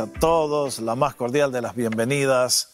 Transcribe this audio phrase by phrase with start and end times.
[0.00, 2.70] a todos la más cordial de las bienvenidas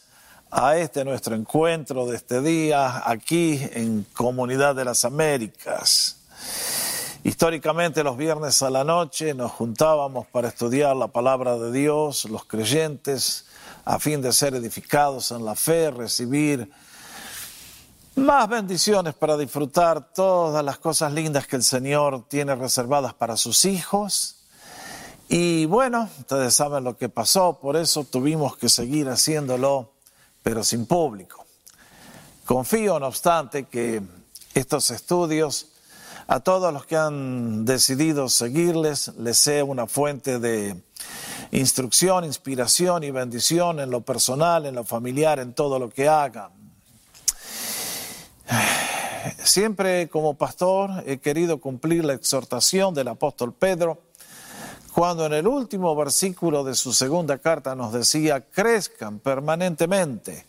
[0.49, 6.21] a este nuestro encuentro de este día aquí en Comunidad de las Américas.
[7.25, 12.45] Históricamente los viernes a la noche nos juntábamos para estudiar la palabra de Dios, los
[12.45, 13.47] creyentes,
[13.85, 16.71] a fin de ser edificados en la fe, recibir
[18.15, 23.65] más bendiciones para disfrutar todas las cosas lindas que el Señor tiene reservadas para sus
[23.65, 24.37] hijos
[25.29, 29.93] y bueno, ustedes saben lo que pasó, por eso tuvimos que seguir haciéndolo,
[30.43, 31.45] pero sin público.
[32.45, 34.03] Confío, no obstante, que
[34.55, 35.73] estos estudios,
[36.29, 40.81] a todos los que han decidido seguirles, les sea una fuente de
[41.51, 46.51] instrucción, inspiración y bendición en lo personal, en lo familiar, en todo lo que hagan.
[49.43, 54.06] Siempre como pastor he querido cumplir la exhortación del apóstol Pedro
[54.97, 60.47] cuando en el último versículo de su segunda carta nos decía, crezcan permanentemente,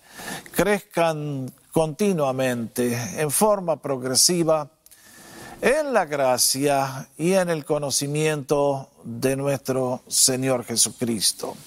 [0.53, 4.69] crezcan continuamente, en forma progresiva,
[5.59, 11.57] en la gracia y en el conocimiento de nuestro Señor Jesucristo.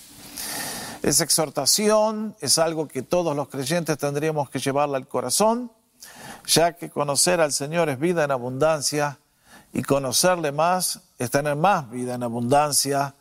[1.03, 5.71] Esa exhortación es algo que todos los creyentes tendríamos que llevarla al corazón,
[6.47, 9.19] ya que conocer al Señor es vida en abundancia
[9.73, 13.15] y conocerle más es tener más vida en abundancia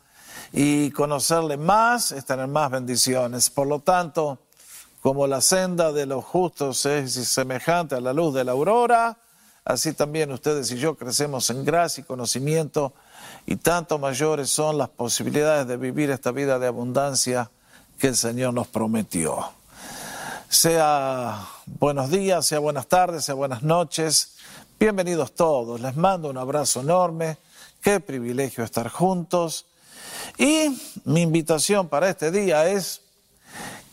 [0.52, 3.50] y conocerle más es tener más bendiciones.
[3.50, 4.38] Por lo tanto,
[5.00, 9.18] como la senda de los justos es semejante a la luz de la aurora,
[9.64, 12.92] así también ustedes y yo crecemos en gracia y conocimiento
[13.46, 17.50] y tanto mayores son las posibilidades de vivir esta vida de abundancia
[17.98, 19.52] que el Señor nos prometió.
[20.48, 24.36] Sea buenos días, sea buenas tardes, sea buenas noches.
[24.80, 27.36] Bienvenidos todos, les mando un abrazo enorme,
[27.82, 29.66] qué privilegio estar juntos.
[30.38, 33.02] Y mi invitación para este día es,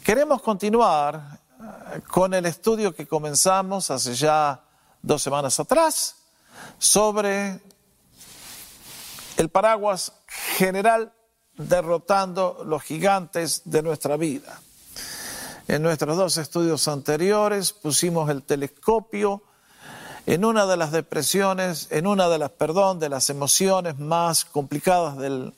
[0.01, 4.63] queremos continuar eh, con el estudio que comenzamos hace ya
[5.01, 6.15] dos semanas atrás
[6.79, 7.59] sobre
[9.35, 10.13] el paraguas
[10.55, 11.11] general
[11.57, 14.61] derrotando los gigantes de nuestra vida.
[15.67, 19.43] En nuestros dos estudios anteriores pusimos el telescopio
[20.27, 25.17] en una de las depresiones, en una de las, perdón, de las emociones más complicadas
[25.17, 25.53] de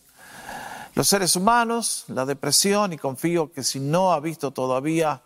[0.94, 5.22] los seres humanos, la depresión, y confío que si no ha visto todavía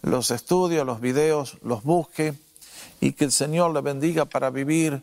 [0.00, 2.32] los estudios, los videos, los busque
[2.98, 5.02] y que el Señor le bendiga para vivir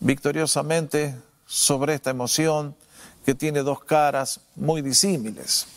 [0.00, 1.14] victoriosamente
[1.46, 2.74] sobre esta emoción
[3.24, 5.68] que tiene dos caras muy disímiles.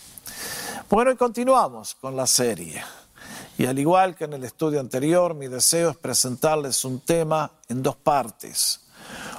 [0.89, 2.81] Bueno, y continuamos con la serie.
[3.57, 7.84] Y al igual que en el estudio anterior, mi deseo es presentarles un tema en
[7.84, 8.81] dos partes.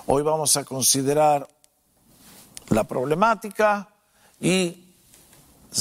[0.06, 1.48] Hoy vamos a considerar
[2.68, 3.88] la problemática
[4.40, 4.94] y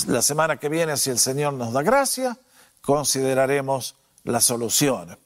[0.08, 2.38] la semana que viene, si el Señor nos da gracia,
[2.81, 5.18] consideraremos la solución.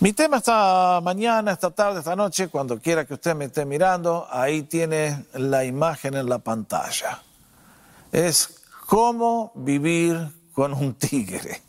[0.00, 4.26] Mi tema esta mañana, esta tarde, esta noche, cuando quiera que usted me esté mirando,
[4.30, 7.22] ahí tiene la imagen en la pantalla.
[8.12, 11.67] Es cómo vivir con un tigre.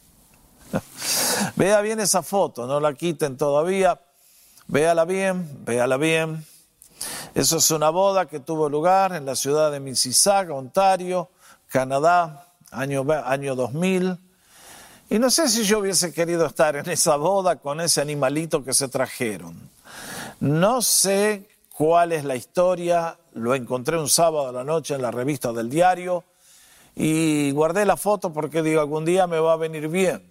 [1.55, 3.99] Vea bien esa foto, no la quiten todavía.
[4.67, 6.45] Véala bien, véala bien.
[7.33, 11.29] Eso es una boda que tuvo lugar en la ciudad de Mississauga, Ontario,
[11.67, 14.17] Canadá, año, año 2000.
[15.09, 18.73] Y no sé si yo hubiese querido estar en esa boda con ese animalito que
[18.73, 19.57] se trajeron.
[20.39, 25.11] No sé cuál es la historia, lo encontré un sábado a la noche en la
[25.11, 26.23] revista del diario
[26.95, 30.28] y guardé la foto porque digo, algún día me va a venir bien.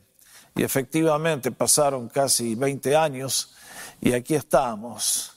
[0.57, 3.55] Y efectivamente pasaron casi 20 años
[4.01, 5.33] y aquí estamos.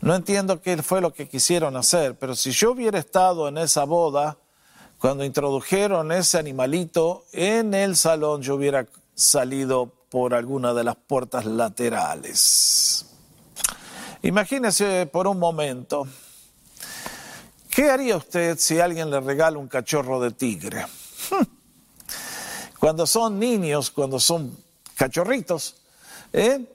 [0.00, 3.84] No entiendo qué fue lo que quisieron hacer, pero si yo hubiera estado en esa
[3.84, 4.38] boda,
[4.98, 11.44] cuando introdujeron ese animalito en el salón, yo hubiera salido por alguna de las puertas
[11.44, 13.06] laterales.
[14.22, 16.06] Imagínese por un momento,
[17.70, 20.86] ¿qué haría usted si alguien le regala un cachorro de tigre?
[22.78, 24.56] Cuando son niños, cuando son
[24.96, 25.76] cachorritos,
[26.32, 26.72] ¿eh?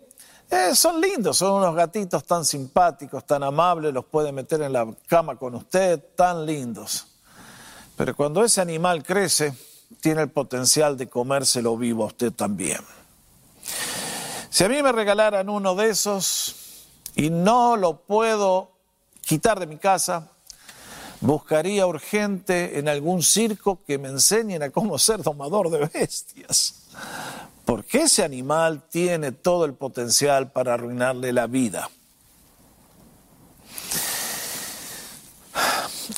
[0.50, 4.86] Eh, son lindos, son unos gatitos tan simpáticos, tan amables, los puede meter en la
[5.08, 7.08] cama con usted, tan lindos.
[7.96, 9.54] Pero cuando ese animal crece,
[10.02, 12.82] tiene el potencial de comérselo vivo a usted también.
[14.50, 18.72] Si a mí me regalaran uno de esos y no lo puedo
[19.22, 20.31] quitar de mi casa,
[21.22, 26.88] buscaría urgente en algún circo que me enseñen a cómo ser domador de bestias.
[27.64, 31.90] Porque ese animal tiene todo el potencial para arruinarle la vida.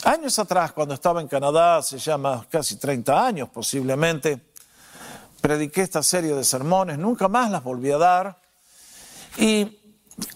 [0.06, 4.40] Años atrás, cuando estaba en Canadá, se llama casi 30 años posiblemente,
[5.40, 8.42] prediqué esta serie de sermones, nunca más las volví a dar.
[9.38, 9.80] Y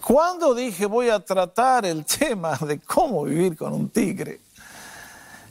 [0.02, 4.42] cuando dije voy a tratar el tema de cómo vivir con un tigre,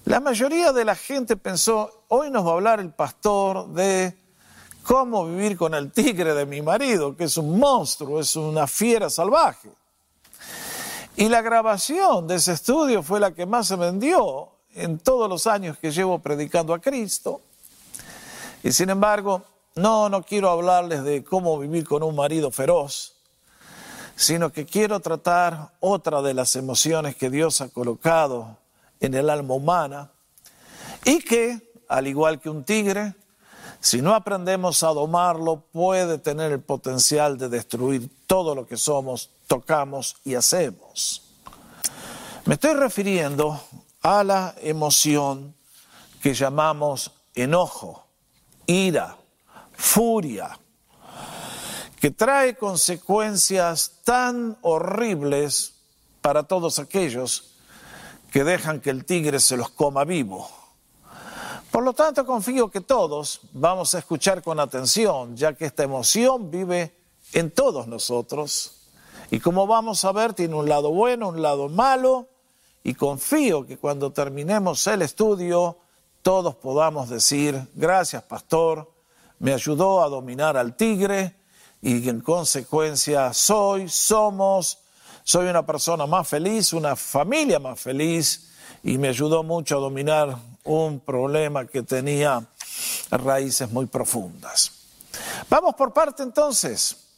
[0.06, 4.16] la mayoría de la gente pensó, hoy nos va a hablar el pastor de
[4.84, 9.10] cómo vivir con el tigre de mi marido, que es un monstruo, es una fiera
[9.10, 9.68] salvaje.
[11.16, 15.48] Y la grabación de ese estudio fue la que más se vendió en todos los
[15.48, 17.40] años que llevo predicando a Cristo.
[18.62, 19.42] Y sin embargo,
[19.74, 23.16] no, no quiero hablarles de cómo vivir con un marido feroz,
[24.14, 28.56] sino que quiero tratar otra de las emociones que Dios ha colocado
[29.00, 30.10] en el alma humana
[31.04, 33.14] y que, al igual que un tigre,
[33.80, 39.30] si no aprendemos a domarlo, puede tener el potencial de destruir todo lo que somos,
[39.46, 41.22] tocamos y hacemos.
[42.44, 43.60] Me estoy refiriendo
[44.02, 45.54] a la emoción
[46.22, 48.06] que llamamos enojo,
[48.66, 49.16] ira,
[49.76, 50.58] furia,
[52.00, 55.74] que trae consecuencias tan horribles
[56.20, 57.55] para todos aquellos
[58.36, 60.46] que dejan que el tigre se los coma vivo.
[61.70, 66.50] Por lo tanto, confío que todos vamos a escuchar con atención, ya que esta emoción
[66.50, 66.94] vive
[67.32, 68.90] en todos nosotros.
[69.30, 72.28] Y como vamos a ver, tiene un lado bueno, un lado malo,
[72.84, 75.78] y confío que cuando terminemos el estudio,
[76.20, 78.92] todos podamos decir, gracias pastor,
[79.38, 81.36] me ayudó a dominar al tigre
[81.80, 84.80] y en consecuencia soy, somos,
[85.26, 88.48] soy una persona más feliz, una familia más feliz
[88.84, 92.46] y me ayudó mucho a dominar un problema que tenía
[93.10, 94.70] raíces muy profundas.
[95.50, 97.08] Vamos por parte entonces.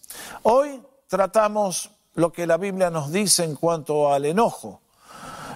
[0.42, 4.80] Hoy tratamos lo que la Biblia nos dice en cuanto al enojo,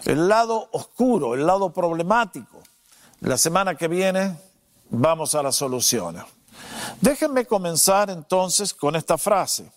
[0.05, 2.63] el lado oscuro, el lado problemático.
[3.21, 4.37] La semana que viene
[4.91, 6.25] vamos a las soluciones.
[7.01, 9.73] Déjenme comenzar entonces con esta frase.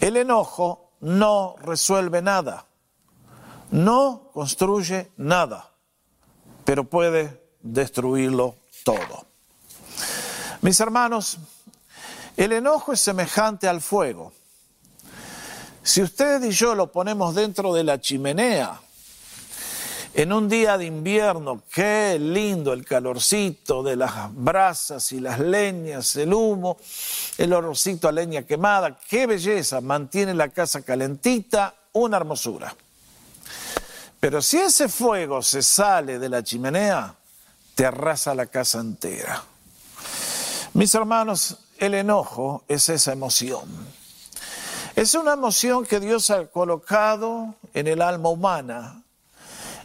[0.00, 2.66] El enojo no resuelve nada,
[3.70, 5.70] no construye nada,
[6.64, 9.26] pero puede destruirlo todo.
[10.62, 11.38] Mis hermanos,
[12.36, 14.32] el enojo es semejante al fuego.
[15.82, 18.80] Si usted y yo lo ponemos dentro de la chimenea,
[20.16, 26.16] en un día de invierno, qué lindo el calorcito de las brasas y las leñas,
[26.16, 26.78] el humo,
[27.36, 32.74] el olorcito a leña quemada, qué belleza, mantiene la casa calentita, una hermosura.
[34.18, 37.14] Pero si ese fuego se sale de la chimenea,
[37.74, 39.44] te arrasa la casa entera.
[40.72, 43.68] Mis hermanos, el enojo es esa emoción.
[44.94, 49.02] Es una emoción que Dios ha colocado en el alma humana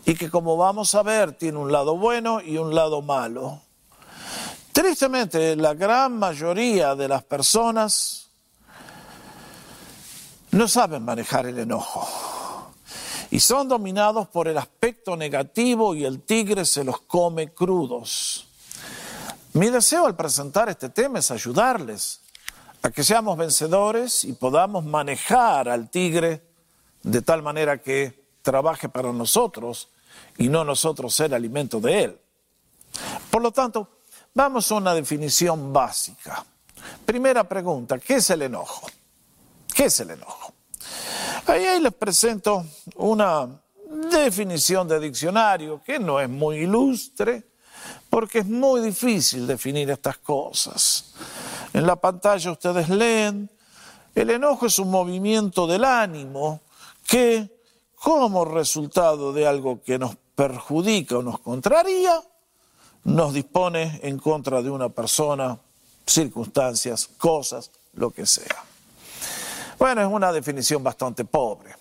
[0.05, 3.61] y que como vamos a ver tiene un lado bueno y un lado malo.
[4.71, 8.29] Tristemente, la gran mayoría de las personas
[10.51, 12.07] no saben manejar el enojo
[13.29, 18.47] y son dominados por el aspecto negativo y el tigre se los come crudos.
[19.53, 22.21] Mi deseo al presentar este tema es ayudarles
[22.81, 26.41] a que seamos vencedores y podamos manejar al tigre
[27.03, 29.89] de tal manera que trabaje para nosotros
[30.37, 32.19] y no nosotros ser alimento de él.
[33.29, 33.87] Por lo tanto,
[34.33, 36.45] vamos a una definición básica.
[37.05, 38.87] Primera pregunta, ¿qué es el enojo?
[39.73, 40.53] ¿Qué es el enojo?
[41.47, 43.47] Ahí, les presento una
[44.11, 47.43] definición de diccionario que no es muy ilustre,
[48.09, 51.13] porque es muy difícil definir estas cosas.
[51.73, 53.49] En la pantalla ustedes leen,
[54.13, 56.61] el enojo es un movimiento del ánimo
[57.07, 57.60] que
[58.01, 62.19] como resultado de algo que nos perjudica o nos contraría,
[63.03, 65.59] nos dispone en contra de una persona,
[66.07, 68.65] circunstancias, cosas, lo que sea.
[69.77, 71.75] Bueno, es una definición bastante pobre.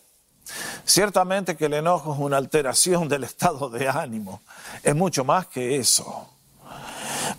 [0.85, 4.43] Ciertamente que el enojo es una alteración del estado de ánimo,
[4.83, 6.29] es mucho más que eso.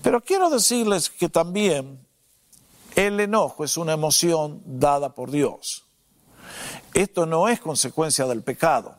[0.02, 2.04] Pero quiero decirles que también
[2.96, 5.86] el enojo es una emoción dada por Dios.
[6.94, 8.96] Esto no es consecuencia del pecado.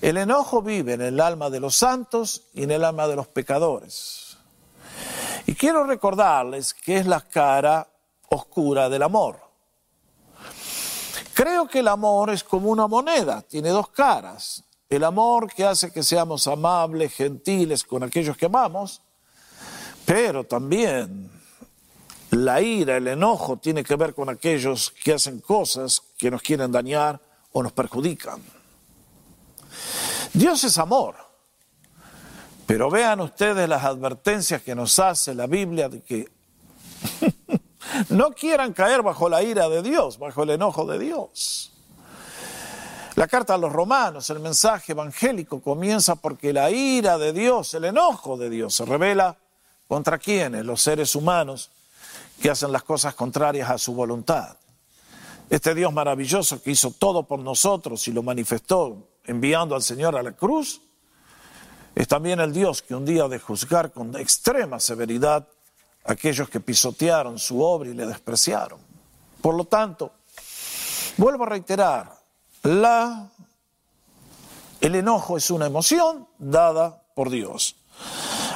[0.00, 3.28] El enojo vive en el alma de los santos y en el alma de los
[3.28, 4.38] pecadores.
[5.46, 7.86] Y quiero recordarles que es la cara
[8.30, 9.40] oscura del amor.
[11.34, 14.62] Creo que el amor es como una moneda, tiene dos caras.
[14.88, 19.02] El amor que hace que seamos amables, gentiles con aquellos que amamos,
[20.04, 21.30] pero también
[22.30, 26.70] la ira, el enojo tiene que ver con aquellos que hacen cosas que nos quieren
[26.70, 27.20] dañar
[27.52, 28.40] o nos perjudican.
[30.32, 31.16] Dios es amor.
[32.66, 36.28] Pero vean ustedes las advertencias que nos hace la Biblia de que
[38.10, 41.72] no quieran caer bajo la ira de Dios, bajo el enojo de Dios.
[43.16, 47.86] La carta a los romanos, el mensaje evangélico comienza porque la ira de Dios, el
[47.86, 49.36] enojo de Dios se revela
[49.88, 51.72] contra quienes, los seres humanos
[52.40, 54.56] que hacen las cosas contrarias a su voluntad.
[55.50, 60.22] Este Dios maravilloso que hizo todo por nosotros y lo manifestó enviando al Señor a
[60.22, 60.80] la cruz,
[61.94, 65.46] es también el Dios que un día de juzgar con extrema severidad
[66.04, 68.80] a aquellos que pisotearon su obra y le despreciaron.
[69.42, 70.12] Por lo tanto,
[71.16, 72.16] vuelvo a reiterar,
[72.62, 73.28] la,
[74.80, 77.76] el enojo es una emoción dada por Dios.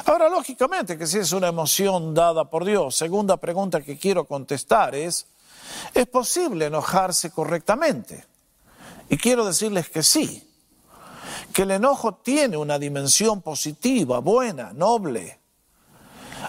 [0.06, 4.94] Ahora, lógicamente que si es una emoción dada por Dios, segunda pregunta que quiero contestar
[4.94, 5.26] es,
[5.94, 8.26] ¿es posible enojarse correctamente?
[9.08, 10.48] Y quiero decirles que sí,
[11.52, 15.40] que el enojo tiene una dimensión positiva, buena, noble.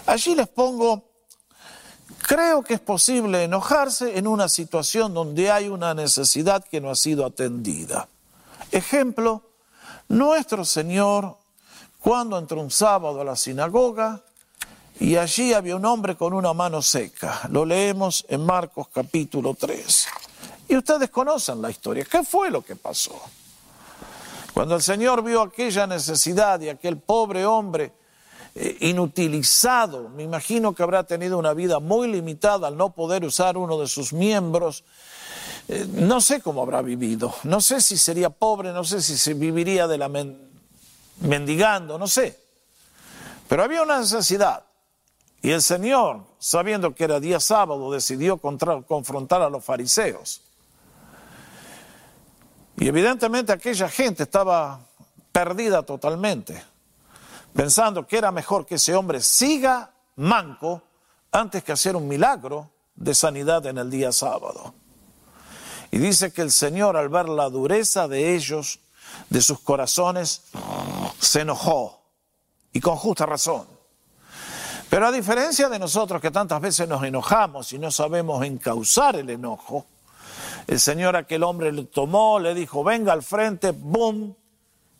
[0.06, 1.16] Allí les pongo
[2.26, 6.96] Creo que es posible enojarse en una situación donde hay una necesidad que no ha
[6.96, 8.08] sido atendida.
[8.70, 9.42] Ejemplo,
[10.08, 11.36] nuestro Señor,
[12.06, 14.22] cuando entró un sábado a la sinagoga,
[15.00, 17.40] y allí había un hombre con una mano seca.
[17.50, 20.06] Lo leemos en Marcos capítulo 3.
[20.68, 22.04] Y ustedes conocen la historia.
[22.08, 23.20] ¿Qué fue lo que pasó?
[24.54, 27.90] Cuando el Señor vio aquella necesidad y aquel pobre hombre
[28.54, 30.08] eh, inutilizado.
[30.10, 33.88] Me imagino que habrá tenido una vida muy limitada al no poder usar uno de
[33.88, 34.84] sus miembros.
[35.66, 39.34] Eh, no sé cómo habrá vivido, no sé si sería pobre, no sé si se
[39.34, 40.08] viviría de la
[41.20, 42.38] mendigando, no sé.
[43.48, 44.64] Pero había una necesidad.
[45.42, 50.42] Y el Señor, sabiendo que era día sábado, decidió confrontar a los fariseos.
[52.76, 54.80] Y evidentemente aquella gente estaba
[55.32, 56.62] perdida totalmente
[57.56, 60.82] pensando que era mejor que ese hombre siga manco
[61.32, 64.74] antes que hacer un milagro de sanidad en el día sábado.
[65.90, 68.80] Y dice que el Señor al ver la dureza de ellos,
[69.30, 70.42] de sus corazones,
[71.18, 72.02] se enojó,
[72.72, 73.66] y con justa razón.
[74.88, 79.30] Pero a diferencia de nosotros que tantas veces nos enojamos y no sabemos encauzar el
[79.30, 79.86] enojo,
[80.66, 84.34] el Señor aquel hombre le tomó, le dijo, venga al frente, ¡boom!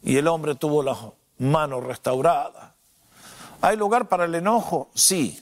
[0.03, 0.97] Y el hombre tuvo la
[1.39, 2.75] mano restaurada.
[3.61, 4.91] ¿Hay lugar para el enojo?
[4.95, 5.41] Sí,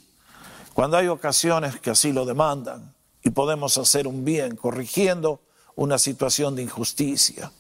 [0.73, 5.41] cuando hay ocasiones que así lo demandan y podemos hacer un bien corrigiendo
[5.77, 7.51] una situación de injusticia.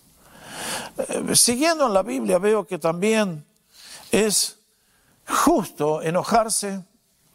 [0.99, 3.45] Eh, siguiendo en la Biblia veo que también
[4.11, 4.59] es
[5.27, 6.85] justo enojarse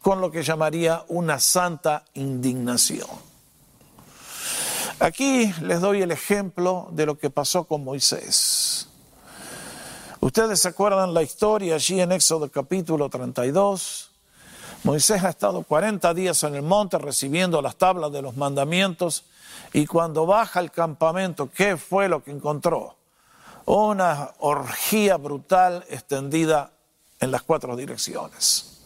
[0.00, 3.08] con lo que llamaría una santa indignación.
[4.98, 8.88] Aquí les doy el ejemplo de lo que pasó con Moisés.
[10.20, 14.10] Ustedes se acuerdan la historia allí en Éxodo capítulo 32.
[14.84, 19.24] Moisés ha estado 40 días en el monte recibiendo las tablas de los mandamientos
[19.72, 22.99] y cuando baja al campamento, ¿qué fue lo que encontró?
[23.72, 26.72] Una orgía brutal extendida
[27.20, 28.80] en las cuatro direcciones.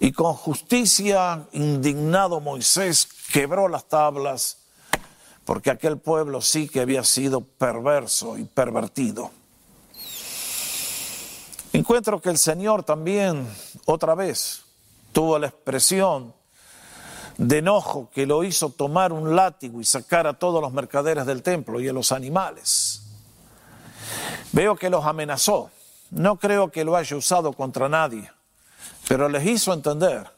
[0.00, 4.56] Y con justicia, indignado Moisés, quebró las tablas
[5.44, 9.30] porque aquel pueblo sí que había sido perverso y pervertido.
[11.74, 13.46] Encuentro que el Señor también,
[13.84, 14.62] otra vez,
[15.12, 16.32] tuvo la expresión
[17.36, 21.42] de enojo que lo hizo tomar un látigo y sacar a todos los mercaderes del
[21.42, 23.03] templo y a los animales.
[24.54, 25.70] Veo que los amenazó.
[26.10, 28.30] No creo que lo haya usado contra nadie,
[29.08, 30.30] pero les hizo entender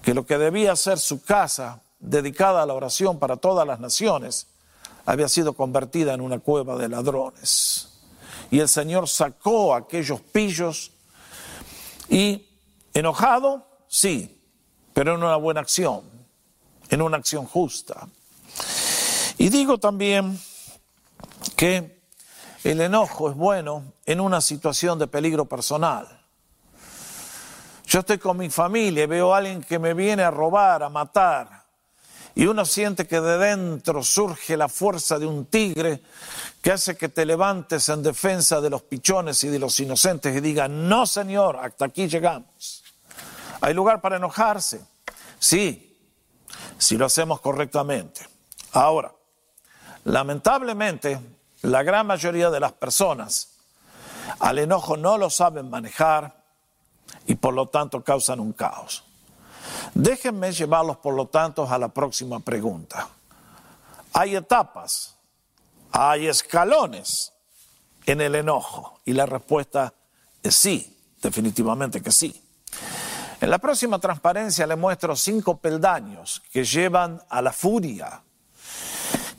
[0.00, 4.46] que lo que debía ser su casa, dedicada a la oración para todas las naciones,
[5.04, 8.00] había sido convertida en una cueva de ladrones
[8.50, 10.92] y el Señor sacó a aquellos pillos
[12.08, 12.48] y
[12.94, 14.42] enojado, sí,
[14.94, 16.02] pero en una buena acción,
[16.88, 18.08] en una acción justa.
[19.36, 20.40] Y digo también
[21.56, 21.97] que
[22.64, 26.06] el enojo es bueno en una situación de peligro personal.
[27.86, 30.88] Yo estoy con mi familia y veo a alguien que me viene a robar, a
[30.88, 31.58] matar,
[32.34, 36.02] y uno siente que de dentro surge la fuerza de un tigre
[36.62, 40.40] que hace que te levantes en defensa de los pichones y de los inocentes y
[40.40, 42.84] diga, no señor, hasta aquí llegamos.
[43.60, 44.80] ¿Hay lugar para enojarse?
[45.38, 45.98] Sí,
[46.78, 48.20] si lo hacemos correctamente.
[48.70, 49.12] Ahora,
[50.04, 51.18] lamentablemente,
[51.62, 53.56] la gran mayoría de las personas
[54.40, 56.44] al enojo no lo saben manejar
[57.26, 59.04] y por lo tanto causan un caos.
[59.94, 63.08] Déjenme llevarlos por lo tanto a la próxima pregunta.
[64.12, 65.18] Hay etapas
[65.92, 67.32] hay escalones
[68.06, 69.00] en el enojo.
[69.04, 69.94] Y la respuesta
[70.42, 70.94] es sí.
[71.20, 72.40] definitivamente que sí.
[73.40, 78.22] En la próxima transparencia le muestro cinco peldaños que llevan a la furia.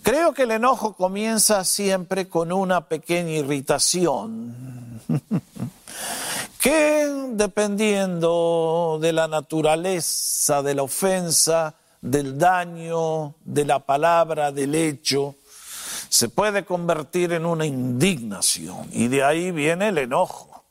[0.09, 4.99] Creo que el enojo comienza siempre con una pequeña irritación,
[6.59, 15.35] que dependiendo de la naturaleza de la ofensa, del daño, de la palabra, del hecho,
[16.09, 20.63] se puede convertir en una indignación y de ahí viene el enojo.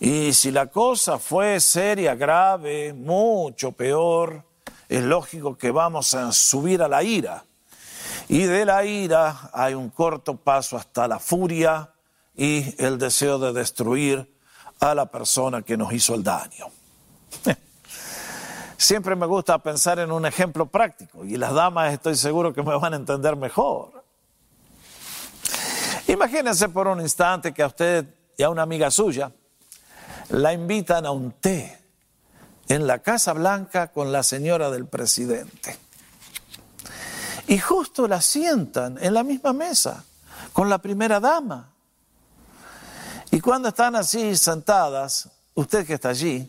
[0.00, 4.42] Y si la cosa fue seria, grave, mucho peor,
[4.88, 7.44] es lógico que vamos a subir a la ira.
[8.28, 11.92] Y de la ira hay un corto paso hasta la furia
[12.34, 14.32] y el deseo de destruir
[14.80, 16.66] a la persona que nos hizo el daño.
[18.76, 22.76] Siempre me gusta pensar en un ejemplo práctico y las damas estoy seguro que me
[22.76, 24.02] van a entender mejor.
[26.08, 29.30] Imagínense por un instante que a usted y a una amiga suya
[30.30, 31.78] la invitan a un té
[32.68, 35.78] en la Casa Blanca con la señora del presidente.
[37.46, 40.04] Y justo la sientan en la misma mesa
[40.52, 41.70] con la primera dama.
[43.30, 46.48] Y cuando están así sentadas, usted que está allí,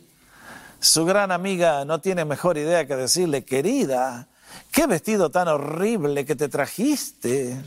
[0.79, 4.27] su gran amiga no tiene mejor idea que decirle, querida,
[4.69, 7.63] qué vestido tan horrible que te trajiste.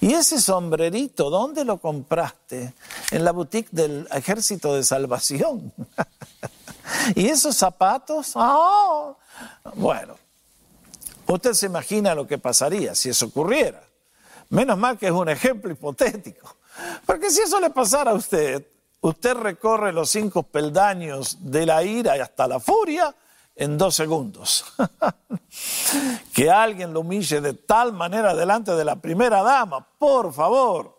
[0.00, 2.74] ¿Y ese sombrerito, dónde lo compraste?
[3.12, 5.72] En la boutique del Ejército de Salvación.
[7.14, 8.32] ¿Y esos zapatos?
[8.34, 9.16] ¡Oh!
[9.76, 10.16] Bueno,
[11.28, 13.82] usted se imagina lo que pasaría si eso ocurriera.
[14.50, 16.56] Menos mal que es un ejemplo hipotético.
[17.04, 18.66] Porque si eso le pasara a usted,
[19.00, 23.14] usted recorre los cinco peldaños de la ira hasta la furia
[23.54, 24.64] en dos segundos.
[26.32, 30.98] que alguien lo humille de tal manera delante de la primera dama, por favor.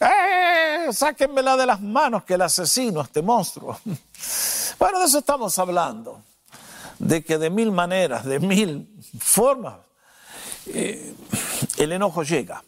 [0.00, 0.88] ¡Eh!
[0.92, 3.78] Sáquenmela de las manos que el asesino, este monstruo.
[4.78, 6.22] bueno, de eso estamos hablando.
[7.00, 9.78] De que de mil maneras, de mil formas,
[10.66, 11.14] eh,
[11.78, 12.62] el enojo llega.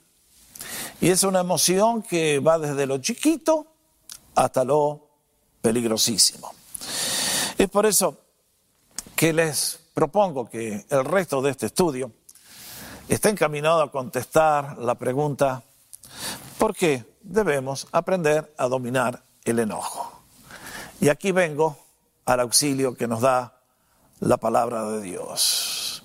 [1.01, 3.66] Y es una emoción que va desde lo chiquito
[4.35, 5.09] hasta lo
[5.61, 6.53] peligrosísimo.
[7.59, 8.18] Es por eso
[9.14, 12.12] que les propongo que el resto de este estudio
[13.09, 15.62] esté encaminado a contestar la pregunta,
[16.59, 20.23] ¿por qué debemos aprender a dominar el enojo?
[21.01, 21.77] Y aquí vengo
[22.25, 23.52] al auxilio que nos da
[24.23, 26.05] la palabra de Dios.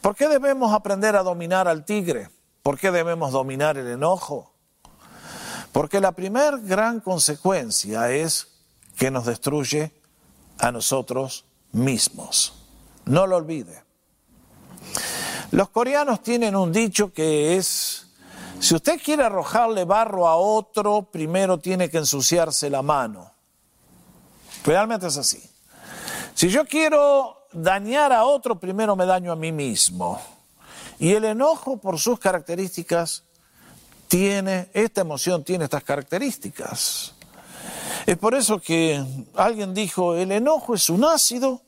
[0.00, 2.30] ¿Por qué debemos aprender a dominar al tigre?
[2.62, 4.54] ¿Por qué debemos dominar el enojo?
[5.72, 8.48] Porque la primer gran consecuencia es
[8.96, 9.92] que nos destruye
[10.58, 12.54] a nosotros mismos.
[13.04, 13.84] No lo olvide.
[15.50, 18.08] Los coreanos tienen un dicho que es,
[18.58, 23.32] si usted quiere arrojarle barro a otro, primero tiene que ensuciarse la mano.
[24.64, 25.55] Realmente es así.
[26.36, 30.20] Si yo quiero dañar a otro, primero me daño a mí mismo.
[30.98, 33.24] Y el enojo, por sus características,
[34.06, 37.14] tiene, esta emoción tiene estas características.
[38.04, 39.02] Es por eso que
[39.34, 41.62] alguien dijo, el enojo es un ácido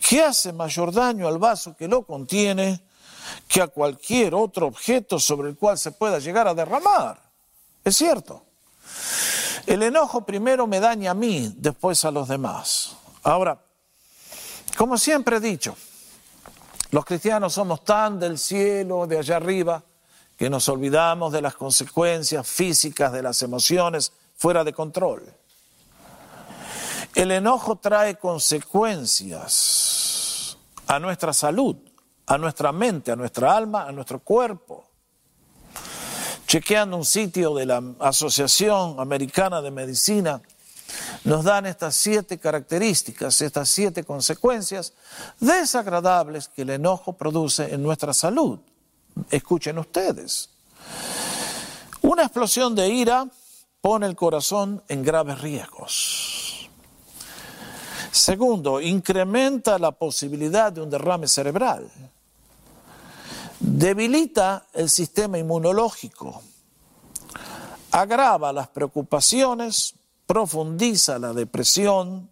[0.00, 2.80] que hace mayor daño al vaso que lo contiene
[3.46, 7.20] que a cualquier otro objeto sobre el cual se pueda llegar a derramar.
[7.84, 8.44] Es cierto.
[9.66, 12.96] El enojo primero me daña a mí, después a los demás.
[13.22, 13.60] Ahora,
[14.76, 15.76] como siempre he dicho,
[16.90, 19.82] los cristianos somos tan del cielo, de allá arriba,
[20.36, 25.22] que nos olvidamos de las consecuencias físicas de las emociones fuera de control.
[27.14, 31.76] El enojo trae consecuencias a nuestra salud,
[32.26, 34.88] a nuestra mente, a nuestra alma, a nuestro cuerpo.
[36.46, 40.42] Chequeando un sitio de la Asociación Americana de Medicina,
[41.24, 44.92] nos dan estas siete características, estas siete consecuencias
[45.40, 48.58] desagradables que el enojo produce en nuestra salud.
[49.30, 50.50] Escuchen ustedes.
[52.02, 53.26] Una explosión de ira
[53.80, 56.68] pone el corazón en graves riesgos.
[58.10, 61.90] Segundo, incrementa la posibilidad de un derrame cerebral.
[63.58, 66.42] Debilita el sistema inmunológico.
[67.90, 69.94] Agrava las preocupaciones,
[70.26, 72.30] profundiza la depresión,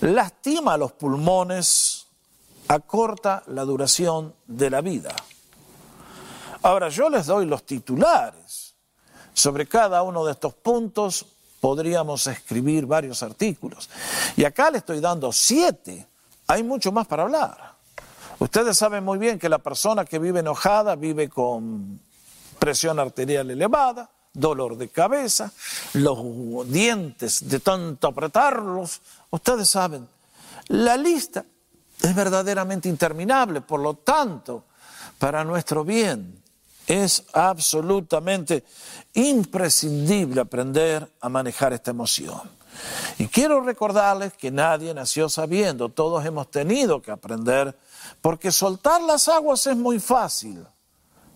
[0.00, 2.06] lastima los pulmones,
[2.68, 5.14] acorta la duración de la vida.
[6.62, 8.74] Ahora yo les doy los titulares
[9.34, 11.26] sobre cada uno de estos puntos
[11.60, 13.88] podríamos escribir varios artículos.
[14.36, 16.06] Y acá le estoy dando siete.
[16.48, 17.76] Hay mucho más para hablar.
[18.40, 22.00] Ustedes saben muy bien que la persona que vive enojada vive con
[22.58, 25.52] presión arterial elevada, dolor de cabeza,
[25.94, 29.00] los dientes de tanto apretarlos.
[29.30, 30.08] Ustedes saben,
[30.68, 31.44] la lista
[32.00, 34.64] es verdaderamente interminable, por lo tanto,
[35.18, 36.42] para nuestro bien
[36.86, 38.64] es absolutamente
[39.14, 42.40] imprescindible aprender a manejar esta emoción.
[43.18, 47.78] Y quiero recordarles que nadie nació sabiendo, todos hemos tenido que aprender,
[48.20, 50.66] porque soltar las aguas es muy fácil.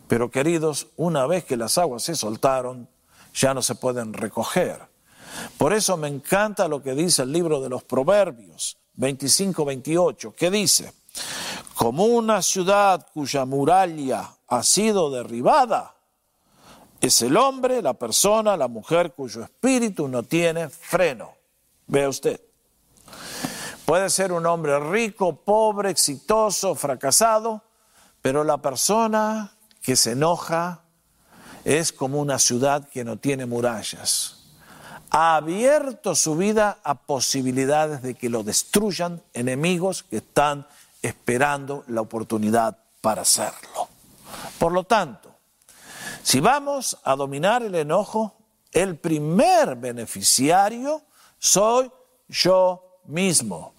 [0.08, 2.88] Pero queridos, una vez que las aguas se soltaron,
[3.34, 4.80] ya no se pueden recoger.
[5.58, 10.92] Por eso me encanta lo que dice el libro de los Proverbios 25-28, que dice,
[11.74, 15.94] como una ciudad cuya muralla ha sido derribada,
[17.00, 21.34] es el hombre, la persona, la mujer cuyo espíritu no tiene freno.
[21.86, 22.40] Vea usted.
[23.84, 27.62] Puede ser un hombre rico, pobre, exitoso, fracasado,
[28.22, 29.55] pero la persona
[29.86, 30.80] que se enoja
[31.64, 34.38] es como una ciudad que no tiene murallas.
[35.10, 40.66] Ha abierto su vida a posibilidades de que lo destruyan enemigos que están
[41.02, 43.86] esperando la oportunidad para hacerlo.
[44.58, 45.36] Por lo tanto,
[46.24, 48.34] si vamos a dominar el enojo,
[48.72, 51.02] el primer beneficiario
[51.38, 51.92] soy
[52.26, 53.72] yo mismo.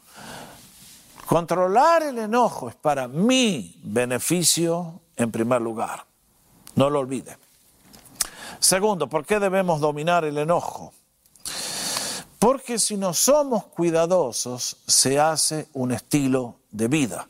[1.26, 6.06] Controlar el enojo es para mi beneficio en primer lugar.
[6.76, 7.38] No lo olvide.
[8.60, 10.94] Segundo, ¿por qué debemos dominar el enojo?
[12.40, 17.28] Porque si no somos cuidadosos, se hace un estilo de vida.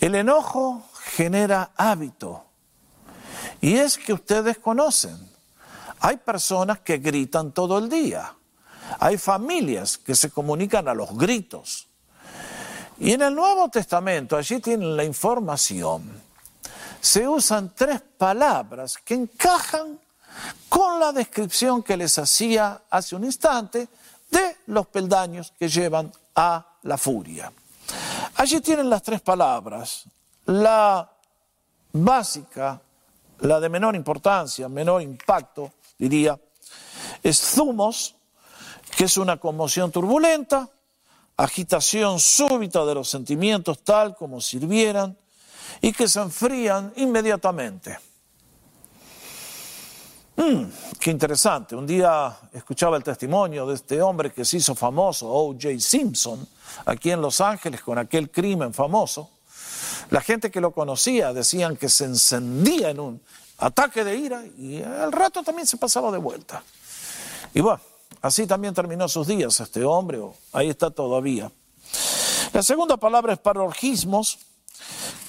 [0.00, 0.82] El enojo
[1.16, 2.44] genera hábito.
[3.60, 5.18] Y es que ustedes conocen,
[6.00, 8.34] hay personas que gritan todo el día.
[9.00, 11.88] Hay familias que se comunican a los gritos.
[12.98, 16.22] Y en el Nuevo Testamento, allí tienen la información,
[17.00, 19.98] se usan tres palabras que encajan
[20.68, 23.88] con la descripción que les hacía hace un instante
[24.30, 27.52] de los peldaños que llevan a la furia.
[28.36, 30.04] Allí tienen las tres palabras.
[30.46, 31.10] La
[31.92, 32.80] básica,
[33.40, 36.38] la de menor importancia, menor impacto, diría,
[37.22, 38.14] es zumos,
[38.96, 40.68] que es una conmoción turbulenta,
[41.36, 45.16] agitación súbita de los sentimientos tal como sirvieran
[45.80, 47.98] y que se enfrían inmediatamente.
[50.36, 50.64] Mm,
[51.00, 51.74] qué interesante.
[51.74, 55.78] Un día escuchaba el testimonio de este hombre que se hizo famoso, O.J.
[55.80, 56.46] Simpson,
[56.84, 59.30] aquí en Los Ángeles con aquel crimen famoso.
[60.10, 63.22] La gente que lo conocía decían que se encendía en un
[63.58, 66.62] ataque de ira y al rato también se pasaba de vuelta.
[67.54, 67.80] Y bueno,
[68.26, 71.48] Así también terminó sus días este hombre, o ahí está todavía.
[72.52, 74.40] La segunda palabra es parorgismos,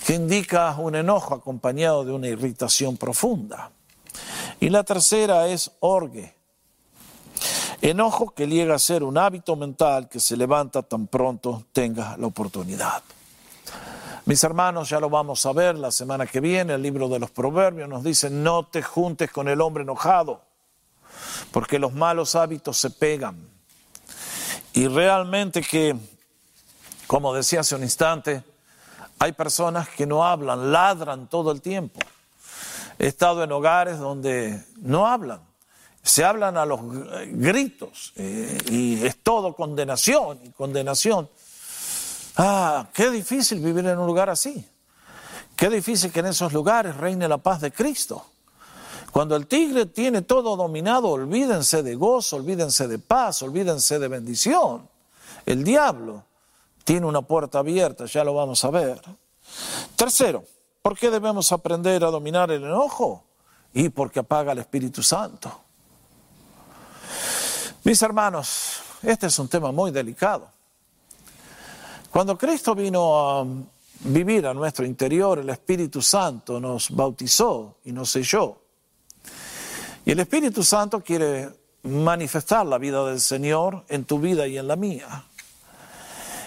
[0.08, 3.70] que indica un enojo acompañado de una irritación profunda.
[4.60, 6.34] Y la tercera es orgue,
[7.82, 12.26] enojo que llega a ser un hábito mental que se levanta tan pronto tenga la
[12.26, 13.04] oportunidad.
[14.26, 17.30] Mis hermanos, ya lo vamos a ver la semana que viene, el libro de los
[17.30, 20.47] proverbios nos dice, no te juntes con el hombre enojado
[21.52, 23.38] porque los malos hábitos se pegan.
[24.74, 25.96] Y realmente que,
[27.08, 28.44] como decía hace un instante,
[29.20, 32.00] hay personas que no hablan, ladran todo el tiempo.
[33.00, 35.42] He estado en hogares donde no hablan,
[36.04, 36.80] se hablan a los
[37.32, 41.30] gritos eh, y es todo condenación y condenación.
[42.38, 44.66] Ah, qué difícil vivir en un lugar así.
[45.56, 48.24] Qué difícil que en esos lugares reine la paz de Cristo.
[49.12, 54.88] Cuando el tigre tiene todo dominado, olvídense de gozo, olvídense de paz, olvídense de bendición.
[55.46, 56.24] El diablo
[56.84, 59.02] tiene una puerta abierta, ya lo vamos a ver.
[59.96, 60.44] Tercero,
[60.82, 63.24] ¿por qué debemos aprender a dominar el enojo?
[63.74, 65.52] Y porque apaga el Espíritu Santo.
[67.84, 70.50] Mis hermanos, este es un tema muy delicado.
[72.12, 73.46] Cuando Cristo vino a
[74.02, 78.67] vivir a nuestro interior, el Espíritu Santo nos bautizó y nos selló.
[80.08, 81.50] Y el Espíritu Santo quiere
[81.84, 85.26] manifestar la vida del Señor en tu vida y en la mía.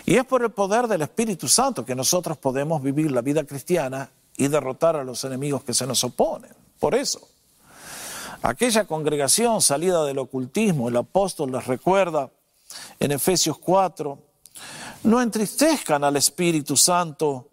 [0.06, 4.10] Y es por el poder del Espíritu Santo que nosotros podemos vivir la vida cristiana
[4.34, 6.54] y derrotar a los enemigos que se nos oponen.
[6.78, 7.28] Por eso,
[8.40, 12.30] aquella congregación salida del ocultismo, el apóstol les recuerda
[12.98, 14.18] en Efesios 4,
[15.02, 17.50] no entristezcan al Espíritu Santo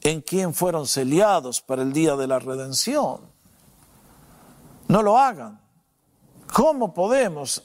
[0.00, 3.39] en quien fueron celiados para el día de la redención.
[4.90, 5.60] No lo hagan.
[6.52, 7.62] ¿Cómo podemos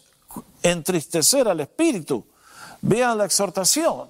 [0.61, 2.23] entristecer al Espíritu?
[2.81, 4.09] Vean la exhortación.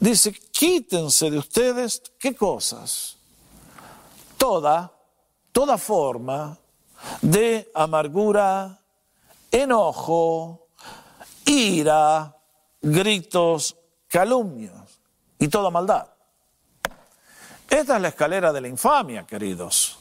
[0.00, 3.18] Dice, quítense de ustedes, ¿qué cosas?
[4.36, 4.92] Toda,
[5.52, 6.58] toda forma
[7.22, 8.80] de amargura,
[9.52, 10.66] enojo,
[11.44, 12.36] ira,
[12.82, 13.76] gritos,
[14.08, 14.98] calumnias
[15.38, 16.08] y toda maldad.
[17.70, 19.93] Esta es la escalera de la infamia, queridos.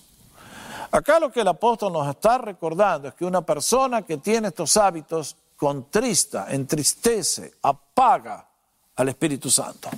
[0.93, 4.77] Acá lo que el apóstol nos está recordando es que una persona que tiene estos
[4.77, 8.47] hábitos contrista, entristece, apaga
[8.95, 9.89] al Espíritu Santo.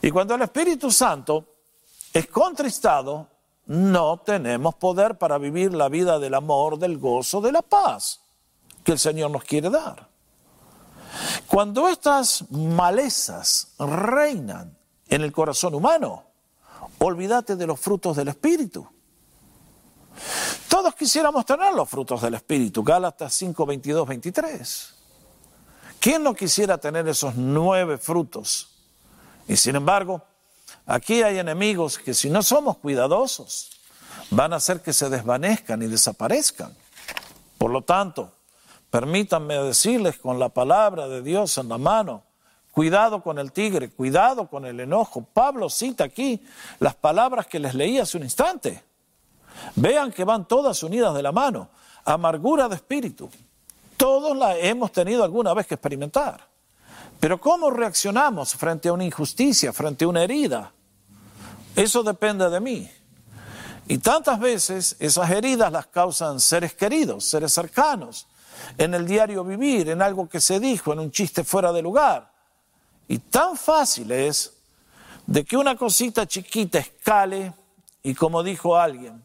[0.00, 1.46] Y cuando el Espíritu Santo
[2.10, 3.28] es contristado,
[3.66, 8.22] no tenemos poder para vivir la vida del amor, del gozo, de la paz
[8.82, 10.08] que el Señor nos quiere dar.
[11.46, 14.74] Cuando estas malezas reinan
[15.10, 16.24] en el corazón humano,
[16.98, 18.88] olvídate de los frutos del Espíritu.
[20.72, 24.94] Todos quisiéramos tener los frutos del Espíritu, Gálatas 5, 22, 23.
[26.00, 28.70] ¿Quién no quisiera tener esos nueve frutos?
[29.46, 30.22] Y sin embargo,
[30.86, 33.70] aquí hay enemigos que si no somos cuidadosos,
[34.30, 36.74] van a hacer que se desvanezcan y desaparezcan.
[37.58, 38.32] Por lo tanto,
[38.88, 42.22] permítanme decirles con la palabra de Dios en la mano,
[42.70, 45.22] cuidado con el tigre, cuidado con el enojo.
[45.34, 46.42] Pablo cita aquí
[46.78, 48.82] las palabras que les leí hace un instante.
[49.76, 51.70] Vean que van todas unidas de la mano.
[52.04, 53.30] Amargura de espíritu.
[53.96, 56.48] Todos la hemos tenido alguna vez que experimentar.
[57.20, 60.72] Pero ¿cómo reaccionamos frente a una injusticia, frente a una herida?
[61.76, 62.90] Eso depende de mí.
[63.86, 68.26] Y tantas veces esas heridas las causan seres queridos, seres cercanos,
[68.78, 72.32] en el diario vivir, en algo que se dijo, en un chiste fuera de lugar.
[73.08, 74.54] Y tan fácil es
[75.26, 77.52] de que una cosita chiquita escale
[78.02, 79.24] y como dijo alguien,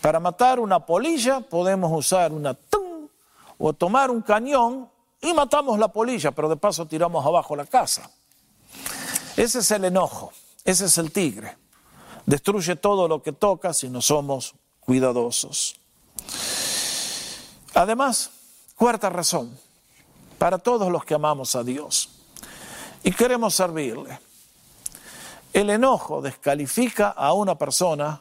[0.00, 3.08] para matar una polilla podemos usar una tum
[3.58, 4.88] o tomar un cañón
[5.20, 8.10] y matamos la polilla, pero de paso tiramos abajo la casa.
[9.36, 10.32] Ese es el enojo,
[10.64, 11.56] ese es el tigre.
[12.26, 15.80] Destruye todo lo que toca si no somos cuidadosos.
[17.74, 18.30] Además,
[18.76, 19.58] cuarta razón,
[20.38, 22.10] para todos los que amamos a Dios
[23.02, 24.20] y queremos servirle,
[25.52, 28.20] el enojo descalifica a una persona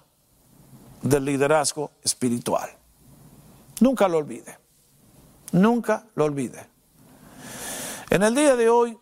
[1.01, 2.69] del liderazgo espiritual.
[3.79, 4.57] Nunca lo olvide,
[5.51, 6.67] nunca lo olvide.
[8.09, 8.97] En el día de hoy,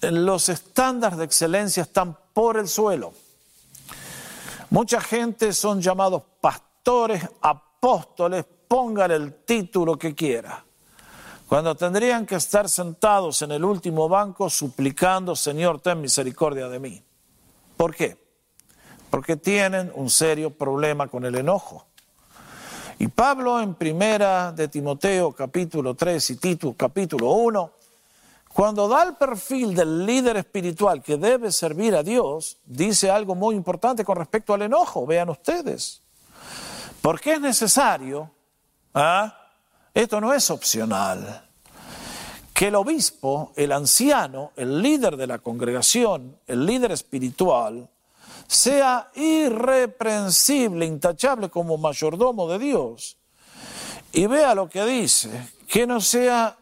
[0.00, 3.12] los estándares de excelencia están por el suelo.
[4.70, 10.64] Mucha gente son llamados pastores, apóstoles, pongan el título que quiera,
[11.48, 17.04] cuando tendrían que estar sentados en el último banco suplicando, Señor, ten misericordia de mí.
[17.76, 18.25] ¿Por qué?
[19.10, 21.86] Porque tienen un serio problema con el enojo.
[22.98, 27.70] Y Pablo en primera de Timoteo capítulo 3 y Tito capítulo 1,
[28.54, 33.54] cuando da el perfil del líder espiritual que debe servir a Dios, dice algo muy
[33.54, 36.00] importante con respecto al enojo, vean ustedes.
[37.02, 38.30] Porque es necesario,
[38.94, 39.36] ¿ah?
[39.92, 41.46] esto no es opcional,
[42.54, 47.90] que el obispo, el anciano, el líder de la congregación, el líder espiritual,
[48.46, 53.16] sea irreprensible, intachable como mayordomo de Dios.
[54.12, 56.56] Y vea lo que dice, que no sea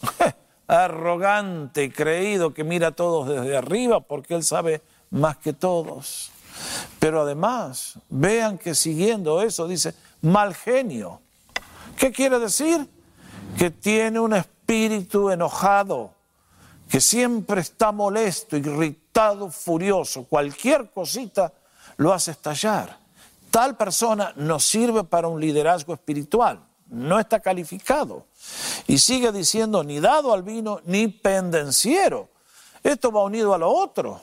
[0.66, 6.30] arrogante, creído, que mira a todos desde arriba porque él sabe más que todos.
[6.98, 11.20] Pero además, vean que siguiendo eso dice mal genio.
[11.96, 12.88] ¿Qué quiere decir?
[13.58, 16.14] Que tiene un espíritu enojado,
[16.90, 21.52] que siempre está molesto, irritado, furioso, cualquier cosita
[21.98, 22.98] lo hace estallar.
[23.48, 28.26] Tal persona no sirve para un liderazgo espiritual, no está calificado.
[28.88, 32.28] Y sigue diciendo, ni dado al vino, ni pendenciero.
[32.82, 34.22] Esto va unido a lo otro.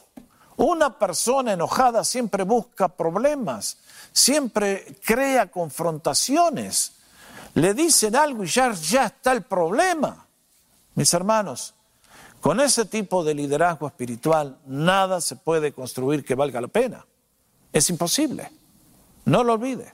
[0.58, 3.78] Una persona enojada siempre busca problemas,
[4.12, 6.98] siempre crea confrontaciones.
[7.54, 10.26] Le dicen algo y ya, ya está el problema.
[10.96, 11.76] Mis hermanos,
[12.42, 17.06] con ese tipo de liderazgo espiritual, nada se puede construir que valga la pena.
[17.74, 18.52] Es imposible.
[19.26, 19.94] No lo olvide.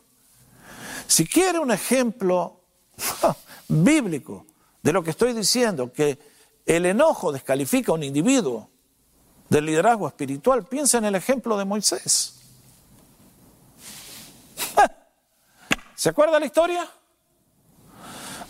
[1.07, 2.61] Si quiere un ejemplo
[3.67, 4.45] bíblico
[4.81, 6.19] de lo que estoy diciendo, que
[6.65, 8.69] el enojo descalifica a un individuo
[9.49, 12.39] del liderazgo espiritual, piensa en el ejemplo de Moisés.
[15.95, 16.89] ¿Se acuerda la historia?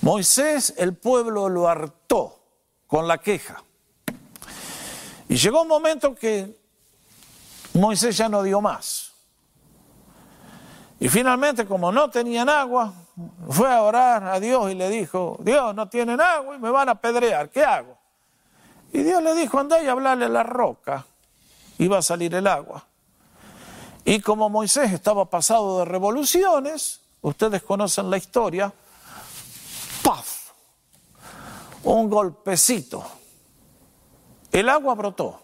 [0.01, 2.43] Moisés, el pueblo lo hartó
[2.87, 3.63] con la queja.
[5.29, 6.57] Y llegó un momento que
[7.73, 9.11] Moisés ya no dio más.
[10.99, 12.93] Y finalmente, como no tenían agua,
[13.49, 16.89] fue a orar a Dios y le dijo, Dios, no tienen agua y me van
[16.89, 17.97] a pedrear, ¿qué hago?
[18.91, 21.05] Y Dios le dijo, anda y hablarle a la roca,
[21.77, 22.85] y va a salir el agua.
[24.05, 28.71] Y como Moisés estaba pasado de revoluciones, ustedes conocen la historia,
[30.03, 30.51] ¡paf!
[31.83, 33.03] Un golpecito.
[34.53, 35.41] El agua brotó.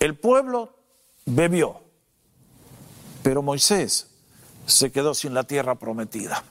[0.00, 0.74] El pueblo
[1.26, 1.80] bebió.
[3.22, 4.08] Pero Moisés
[4.66, 6.42] se quedó sin la tierra prometida.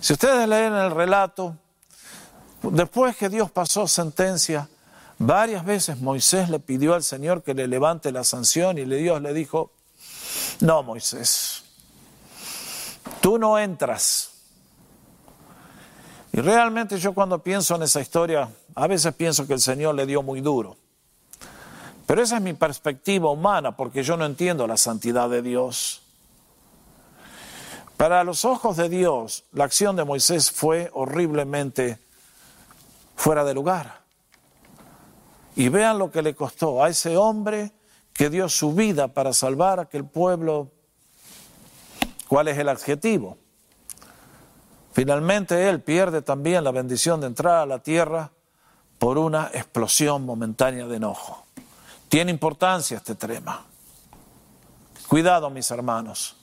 [0.00, 1.56] Si ustedes leen el relato,
[2.62, 4.68] después que Dios pasó sentencia,
[5.18, 9.32] varias veces Moisés le pidió al Señor que le levante la sanción y Dios le
[9.32, 9.72] dijo,
[10.60, 11.64] no Moisés,
[13.20, 14.31] tú no entras.
[16.32, 20.06] Y realmente yo cuando pienso en esa historia, a veces pienso que el Señor le
[20.06, 20.76] dio muy duro.
[22.06, 26.02] Pero esa es mi perspectiva humana porque yo no entiendo la santidad de Dios.
[27.98, 31.98] Para los ojos de Dios, la acción de Moisés fue horriblemente
[33.14, 34.00] fuera de lugar.
[35.54, 37.72] Y vean lo que le costó a ese hombre
[38.14, 40.70] que dio su vida para salvar a aquel pueblo.
[42.26, 43.36] ¿Cuál es el adjetivo?
[44.92, 48.30] Finalmente él pierde también la bendición de entrar a la tierra
[48.98, 51.46] por una explosión momentánea de enojo.
[52.08, 53.64] Tiene importancia este tema.
[55.08, 56.36] Cuidado, mis hermanos.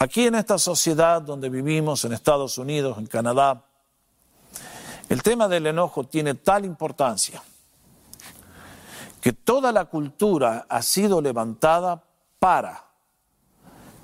[0.00, 3.64] Aquí en esta sociedad donde vivimos, en Estados Unidos, en Canadá,
[5.08, 7.42] el tema del enojo tiene tal importancia
[9.20, 12.02] que toda la cultura ha sido levantada
[12.38, 12.84] para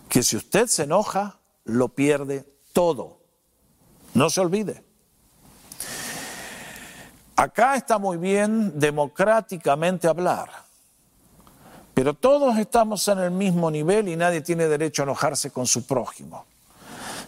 [0.08, 3.18] que si usted se enoja, lo pierde todo.
[4.14, 4.82] No se olvide.
[7.36, 10.50] Acá está muy bien democráticamente hablar,
[11.92, 15.86] pero todos estamos en el mismo nivel y nadie tiene derecho a enojarse con su
[15.86, 16.46] prójimo.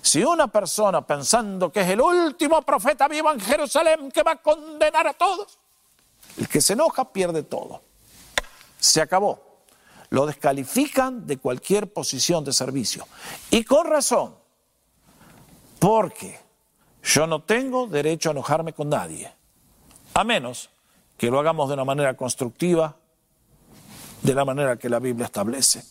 [0.00, 4.36] Si una persona pensando que es el último profeta vivo en Jerusalén que va a
[4.36, 5.58] condenar a todos,
[6.38, 7.82] el que se enoja pierde todo.
[8.78, 9.47] Se acabó.
[10.10, 13.06] Lo descalifican de cualquier posición de servicio.
[13.50, 14.34] Y con razón,
[15.78, 16.38] porque
[17.02, 19.38] yo no tengo derecho a enojarme con nadie
[20.18, 20.70] a menos
[21.16, 22.96] que lo hagamos de una manera constructiva,
[24.22, 25.84] de la manera que la Biblia establece.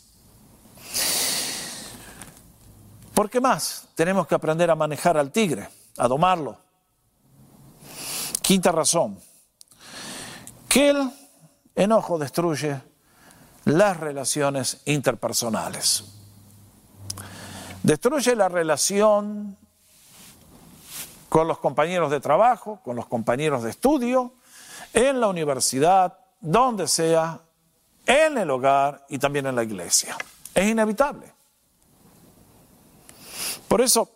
[3.13, 3.87] ¿Por qué más?
[3.95, 6.57] Tenemos que aprender a manejar al tigre, a domarlo.
[8.41, 9.17] Quinta razón,
[10.67, 11.11] que el
[11.73, 12.81] enojo destruye
[13.67, 16.05] las relaciones interpersonales.
[17.83, 19.57] Destruye la relación
[21.27, 24.33] con los compañeros de trabajo, con los compañeros de estudio,
[24.93, 27.41] en la universidad, donde sea,
[28.05, 30.15] en el hogar y también en la iglesia.
[30.55, 31.33] Es inevitable.
[33.67, 34.09] Por eso,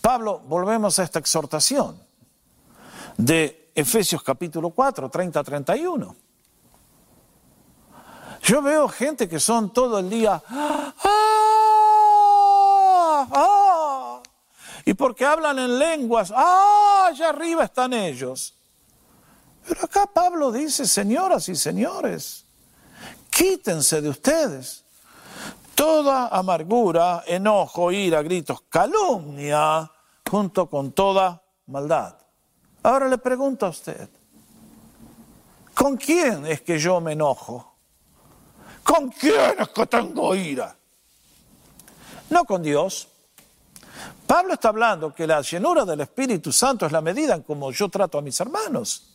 [0.00, 2.02] Pablo, volvemos a esta exhortación
[3.18, 6.29] de Efesios capítulo 4, 30 31.
[8.50, 10.92] Yo veo gente que son todo el día, ¡ah!
[13.30, 14.20] ¡ah!
[14.84, 17.06] Y porque hablan en lenguas, ¡ah!
[17.06, 18.56] Allá arriba están ellos.
[19.68, 22.44] Pero acá Pablo dice, señoras y señores,
[23.30, 24.82] quítense de ustedes
[25.76, 29.88] toda amargura, enojo, ira, gritos, calumnia,
[30.28, 32.16] junto con toda maldad.
[32.82, 34.08] Ahora le pregunto a usted,
[35.72, 37.69] ¿con quién es que yo me enojo?
[38.90, 40.76] ¿Con quién es que tengo ira?
[42.28, 43.06] No con Dios,
[44.26, 47.88] Pablo está hablando que la llenura del Espíritu Santo es la medida en cómo yo
[47.88, 49.14] trato a mis hermanos.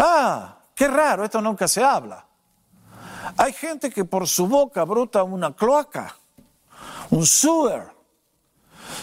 [0.00, 2.26] Ah, qué raro, esto nunca se habla.
[3.36, 6.16] Hay gente que por su boca brota una cloaca,
[7.10, 7.88] un sewer.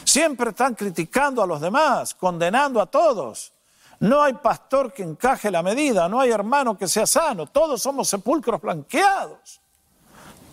[0.03, 3.53] Siempre están criticando a los demás, condenando a todos.
[3.99, 8.07] No hay pastor que encaje la medida, no hay hermano que sea sano, todos somos
[8.07, 9.59] sepulcros blanqueados.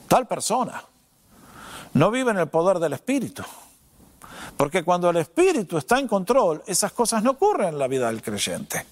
[0.08, 0.82] Tal persona
[1.92, 3.42] no vive en el poder del Espíritu.
[4.56, 8.22] Porque cuando el Espíritu está en control, esas cosas no ocurren en la vida del
[8.22, 8.86] creyente.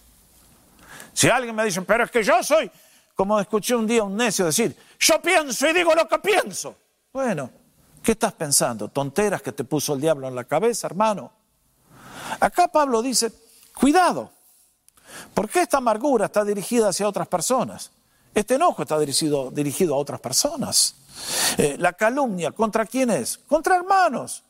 [1.12, 2.70] Si alguien me dice, pero es que yo soy,
[3.14, 6.76] como escuché un día un necio decir, yo pienso y digo lo que pienso.
[7.12, 7.50] Bueno,
[8.02, 8.88] ¿qué estás pensando?
[8.88, 11.30] ¿Tonteras que te puso el diablo en la cabeza, hermano?
[12.40, 13.32] Acá Pablo dice,
[13.74, 14.30] cuidado,
[15.34, 17.90] porque esta amargura está dirigida hacia otras personas.
[18.34, 20.96] Este enojo está dirigido, dirigido a otras personas.
[21.58, 23.38] Eh, la calumnia, ¿contra quién es?
[23.38, 24.42] Contra hermanos.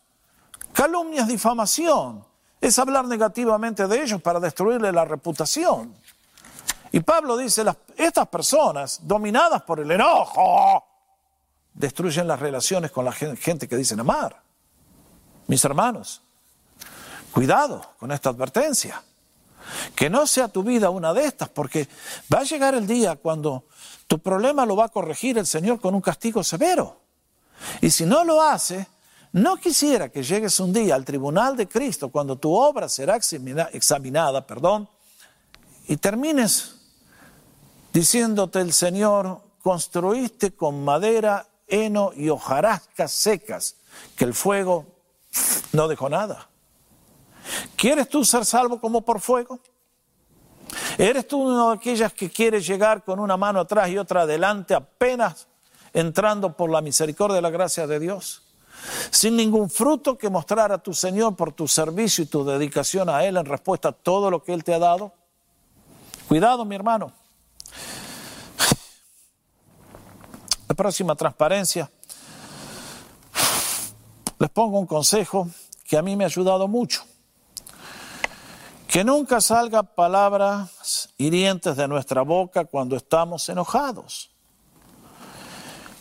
[0.72, 2.24] Calumnia es difamación,
[2.60, 5.94] es hablar negativamente de ellos para destruirle la reputación.
[6.92, 7.64] Y Pablo dice,
[7.96, 10.84] estas personas, dominadas por el enojo,
[11.72, 14.40] destruyen las relaciones con la gente que dicen amar.
[15.46, 16.22] Mis hermanos,
[17.32, 19.02] cuidado con esta advertencia.
[19.94, 21.88] Que no sea tu vida una de estas, porque
[22.32, 23.64] va a llegar el día cuando
[24.06, 27.00] tu problema lo va a corregir el Señor con un castigo severo.
[27.80, 28.86] Y si no lo hace,
[29.32, 34.46] no quisiera que llegues un día al tribunal de Cristo cuando tu obra será examinada,
[34.46, 34.88] perdón,
[35.88, 36.76] y termines
[37.92, 43.76] diciéndote el Señor, construiste con madera, heno y hojarascas secas,
[44.16, 44.86] que el fuego
[45.72, 46.48] no dejó nada.
[47.76, 49.60] ¿Quieres tú ser salvo como por fuego?
[50.98, 54.74] ¿Eres tú una de aquellas que quiere llegar con una mano atrás y otra adelante
[54.74, 55.46] apenas
[55.92, 58.42] entrando por la misericordia y la gracia de Dios?
[59.10, 63.24] Sin ningún fruto que mostrar a tu Señor por tu servicio y tu dedicación a
[63.24, 65.12] Él en respuesta a todo lo que Él te ha dado.
[66.26, 67.12] Cuidado, mi hermano.
[70.68, 71.90] La próxima transparencia.
[74.38, 75.48] Les pongo un consejo
[75.84, 77.04] que a mí me ha ayudado mucho.
[78.92, 84.30] Que nunca salga palabras hirientes de nuestra boca cuando estamos enojados.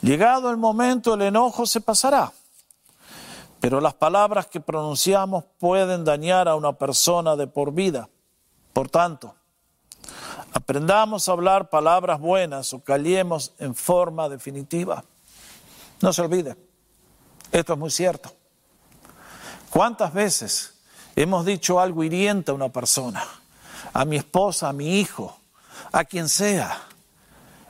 [0.01, 2.33] Llegado el momento, el enojo se pasará.
[3.61, 8.09] Pero las palabras que pronunciamos pueden dañar a una persona de por vida.
[8.73, 9.35] Por tanto,
[10.51, 15.05] aprendamos a hablar palabras buenas o callemos en forma definitiva.
[16.01, 16.57] No se olvide,
[17.53, 18.33] esto es muy cierto.
[19.69, 20.70] ¿Cuántas veces
[21.15, 23.23] hemos dicho algo hiriente a una persona,
[23.93, 25.37] a mi esposa, a mi hijo,
[25.91, 26.83] a quien sea.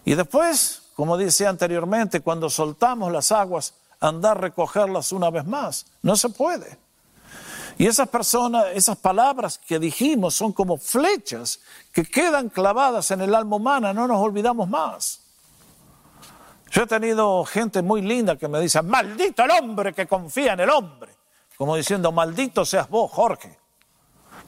[0.06, 5.86] Y después, como decía anteriormente, cuando soltamos las aguas, andar a recogerlas una vez más.
[6.02, 6.78] No se puede.
[7.78, 11.60] Y esas personas, esas palabras que dijimos son como flechas
[11.94, 15.22] que quedan clavadas en el alma humana, no nos olvidamos más.
[16.72, 20.62] Yo he tenido gente muy linda que me dice, maldito el hombre que confía en
[20.62, 21.12] el hombre.
[21.62, 23.56] Como diciendo, maldito seas vos, Jorge.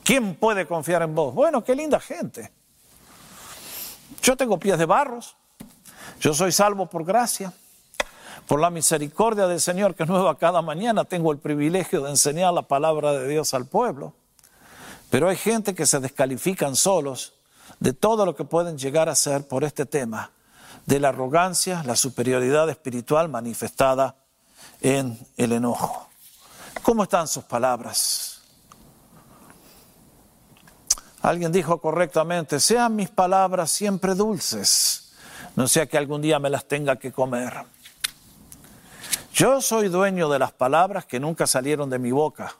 [0.04, 1.32] ¿Quién puede confiar en vos?
[1.32, 2.52] Bueno, qué linda gente.
[4.24, 5.36] Yo tengo pies de barros.
[6.20, 7.54] Yo soy salvo por gracia.
[8.48, 12.52] Por la misericordia del Señor que es nueva cada mañana, tengo el privilegio de enseñar
[12.52, 14.16] la palabra de Dios al pueblo.
[15.12, 17.34] Pero hay gente que se descalifican solos
[17.80, 20.32] de todo lo que pueden llegar a ser por este tema,
[20.88, 24.16] de la arrogancia, la superioridad espiritual manifestada
[24.82, 26.10] en el enojo.
[26.84, 28.42] ¿Cómo están sus palabras?
[31.22, 35.14] Alguien dijo correctamente, sean mis palabras siempre dulces,
[35.56, 37.54] no sea que algún día me las tenga que comer.
[39.34, 42.54] Yo soy dueño de las palabras que nunca salieron de mi boca,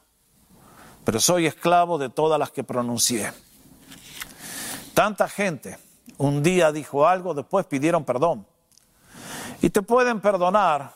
[1.04, 3.30] pero soy esclavo de todas las que pronuncié.
[4.94, 5.76] Tanta gente
[6.16, 8.46] un día dijo algo, después pidieron perdón.
[9.60, 10.94] Y te pueden perdonar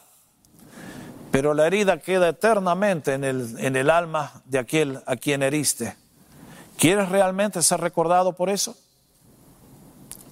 [1.38, 5.96] pero la herida queda eternamente en el, en el alma de aquel a quien heriste.
[6.76, 8.76] ¿Quieres realmente ser recordado por eso?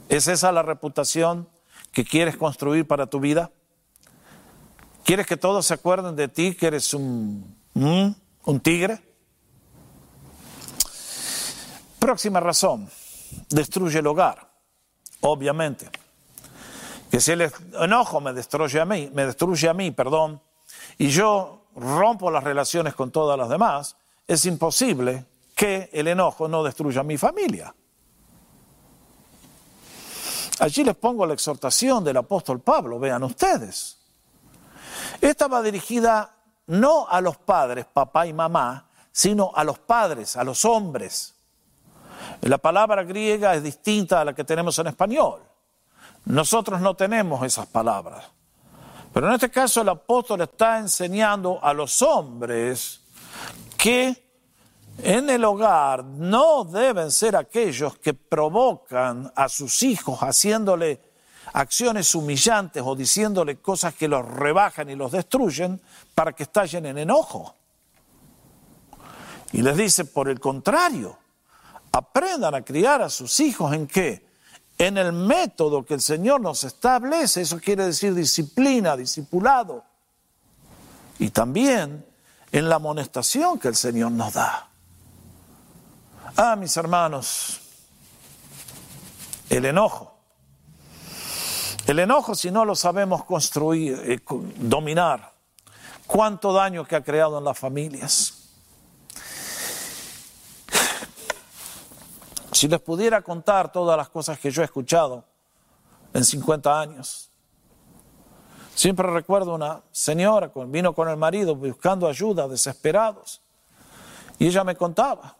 [0.08, 1.48] ¿Es esa la reputación
[1.92, 3.52] que quieres construir para tu vida?
[5.04, 9.00] ¿Quieres que todos se acuerden de ti, que eres un, un tigre?
[12.00, 12.90] Próxima razón,
[13.48, 14.50] destruye el hogar,
[15.20, 15.88] obviamente.
[17.12, 17.48] Que si el
[17.80, 20.42] enojo me destruye a mí, me destruye a mí, perdón,
[20.98, 25.24] y yo rompo las relaciones con todas las demás, es imposible
[25.54, 27.74] que el enojo no destruya mi familia.
[30.58, 33.98] Allí les pongo la exhortación del apóstol Pablo, vean ustedes.
[35.20, 36.34] Esta va dirigida
[36.66, 41.34] no a los padres, papá y mamá, sino a los padres, a los hombres.
[42.42, 45.42] La palabra griega es distinta a la que tenemos en español.
[46.24, 48.24] Nosotros no tenemos esas palabras.
[49.16, 53.00] Pero en este caso el apóstol está enseñando a los hombres
[53.74, 54.14] que
[55.02, 61.00] en el hogar no deben ser aquellos que provocan a sus hijos haciéndole
[61.54, 65.80] acciones humillantes o diciéndole cosas que los rebajan y los destruyen
[66.14, 67.54] para que estallen en enojo.
[69.52, 71.16] Y les dice, por el contrario,
[71.90, 74.25] aprendan a criar a sus hijos en qué?
[74.78, 79.84] En el método que el Señor nos establece, eso quiere decir disciplina, discipulado,
[81.18, 82.04] y también
[82.52, 84.68] en la amonestación que el Señor nos da.
[86.36, 87.60] Ah, mis hermanos,
[89.48, 90.14] el enojo.
[91.86, 94.20] El enojo, si no lo sabemos construir, eh,
[94.56, 95.32] dominar,
[96.06, 98.35] cuánto daño que ha creado en las familias.
[102.56, 105.22] Si les pudiera contar todas las cosas que yo he escuchado
[106.14, 107.30] en 50 años.
[108.74, 113.42] Siempre recuerdo una señora que vino con el marido buscando ayuda, desesperados.
[114.38, 115.36] Y ella me contaba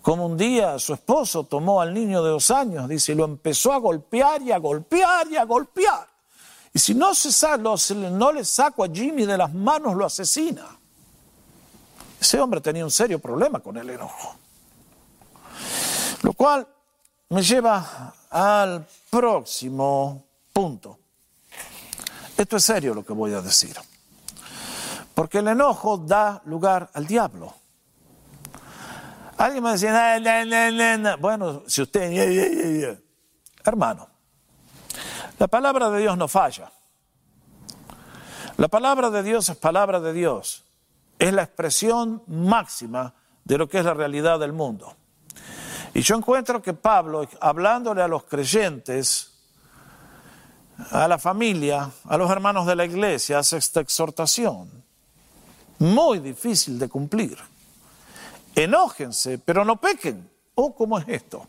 [0.00, 3.72] como un día su esposo tomó al niño de dos años, dice, y lo empezó
[3.72, 6.06] a golpear y a golpear y a golpear.
[6.72, 10.78] Y si no, se no le saco a Jimmy de las manos, lo asesina.
[12.20, 14.36] Ese hombre tenía un serio problema con el enojo.
[16.22, 16.66] Lo cual
[17.28, 20.98] me lleva al próximo punto.
[22.36, 23.76] Esto es serio lo que voy a decir.
[25.14, 27.54] Porque el enojo da lugar al diablo.
[29.38, 32.98] Alguien me decía, bueno, si usted,
[33.64, 34.08] hermano,
[35.38, 36.70] la palabra de Dios no falla.
[38.56, 40.64] La palabra de Dios es palabra de Dios.
[41.18, 43.14] Es la expresión máxima
[43.44, 44.96] de lo que es la realidad del mundo.
[45.96, 49.32] Y yo encuentro que Pablo, hablándole a los creyentes,
[50.90, 54.84] a la familia, a los hermanos de la iglesia, hace esta exhortación,
[55.78, 57.38] muy difícil de cumplir.
[58.54, 60.30] Enójense, pero no pequen.
[60.54, 61.46] Oh, ¿cómo es esto?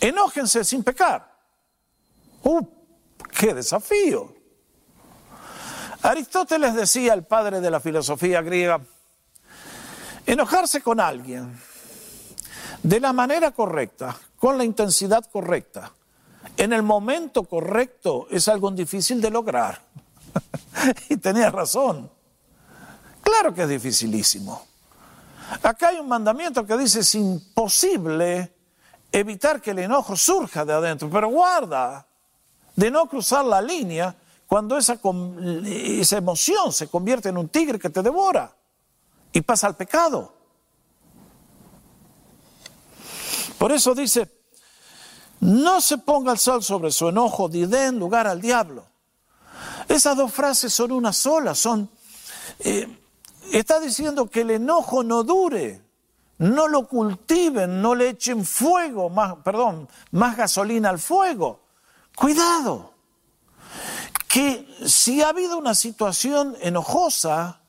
[0.00, 1.32] Enójense sin pecar.
[2.42, 2.66] ¡Uh,
[3.38, 4.34] qué desafío!
[6.02, 8.80] Aristóteles decía, el padre de la filosofía griega,
[10.26, 11.56] enojarse con alguien
[12.86, 15.92] de la manera correcta, con la intensidad correcta,
[16.56, 19.82] en el momento correcto, es algo difícil de lograr.
[21.08, 22.08] y tenía razón.
[23.20, 24.64] Claro que es dificilísimo.
[25.64, 28.54] Acá hay un mandamiento que dice es imposible
[29.10, 32.06] evitar que el enojo surja de adentro, pero guarda
[32.76, 34.14] de no cruzar la línea
[34.46, 35.00] cuando esa,
[35.64, 38.54] esa emoción se convierte en un tigre que te devora
[39.32, 40.35] y pasa al pecado.
[43.58, 44.30] Por eso dice,
[45.40, 48.86] no se ponga el sol sobre su enojo ni den lugar al diablo.
[49.88, 51.88] Esas dos frases son una sola, son...
[52.60, 52.88] Eh,
[53.52, 55.82] está diciendo que el enojo no dure,
[56.38, 61.60] no lo cultiven, no le echen fuego, más, perdón, más gasolina al fuego.
[62.14, 62.92] Cuidado,
[64.28, 67.60] que si ha habido una situación enojosa,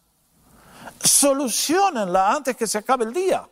[1.03, 3.47] solucionenla antes que se acabe el día.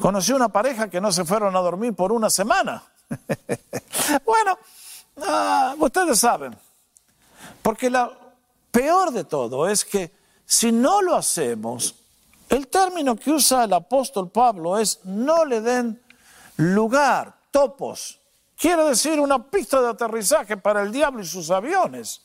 [0.00, 2.82] Conocí una pareja que no se fueron a dormir por una semana.
[4.24, 4.58] bueno,
[5.22, 6.56] ah, ustedes saben,
[7.62, 8.10] porque la
[8.70, 10.10] peor de todo es que
[10.44, 11.94] si no lo hacemos,
[12.48, 16.02] el término que usa el apóstol Pablo es no le den
[16.56, 18.20] lugar, topos.
[18.56, 22.22] Quiere decir una pista de aterrizaje para el diablo y sus aviones.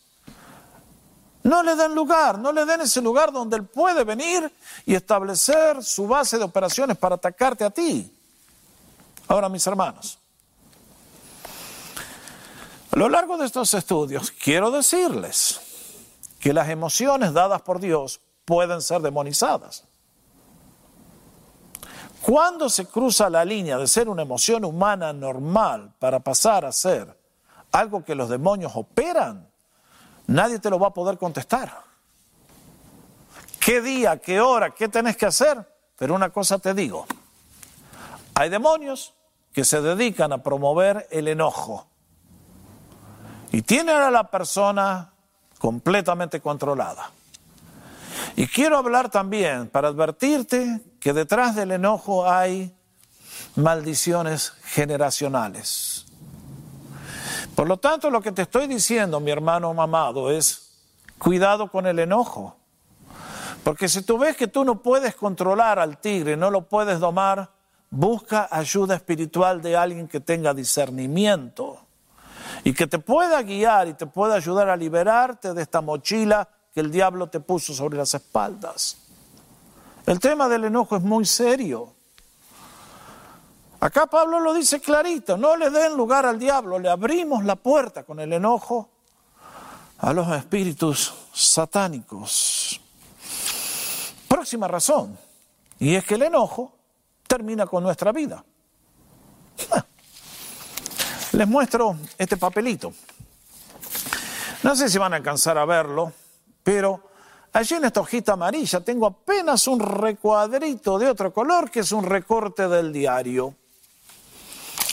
[1.44, 4.52] No le den lugar, no le den ese lugar donde Él puede venir
[4.86, 8.14] y establecer su base de operaciones para atacarte a ti.
[9.28, 10.20] Ahora, mis hermanos,
[12.92, 15.62] a lo largo de estos estudios quiero decirles
[16.40, 19.86] que las emociones dadas por Dios pueden ser demonizadas.
[22.22, 27.18] Cuando se cruza la línea de ser una emoción humana normal para pasar a ser
[27.72, 29.49] algo que los demonios operan,
[30.30, 31.84] nadie te lo va a poder contestar.
[33.60, 35.58] ¿Qué día, qué hora, qué tenés que hacer?
[35.98, 37.06] Pero una cosa te digo,
[38.34, 39.14] hay demonios
[39.52, 41.88] que se dedican a promover el enojo
[43.52, 45.12] y tienen a la persona
[45.58, 47.12] completamente controlada.
[48.36, 52.74] Y quiero hablar también para advertirte que detrás del enojo hay
[53.56, 56.06] maldiciones generacionales.
[57.60, 60.78] Por lo tanto, lo que te estoy diciendo, mi hermano mamado, es
[61.18, 62.56] cuidado con el enojo.
[63.66, 67.52] Porque si tú ves que tú no puedes controlar al tigre, no lo puedes domar,
[67.90, 71.82] busca ayuda espiritual de alguien que tenga discernimiento
[72.64, 76.80] y que te pueda guiar y te pueda ayudar a liberarte de esta mochila que
[76.80, 78.96] el diablo te puso sobre las espaldas.
[80.06, 81.94] El tema del enojo es muy serio.
[83.82, 88.04] Acá Pablo lo dice clarito, no le den lugar al diablo, le abrimos la puerta
[88.04, 88.90] con el enojo
[90.00, 92.82] a los espíritus satánicos.
[94.28, 95.18] Próxima razón,
[95.80, 96.74] y es que el enojo
[97.26, 98.44] termina con nuestra vida.
[101.32, 102.92] Les muestro este papelito.
[104.64, 106.12] No sé si van a alcanzar a verlo,
[106.64, 107.02] pero
[107.54, 112.04] allí en esta hojita amarilla tengo apenas un recuadrito de otro color que es un
[112.04, 113.56] recorte del diario.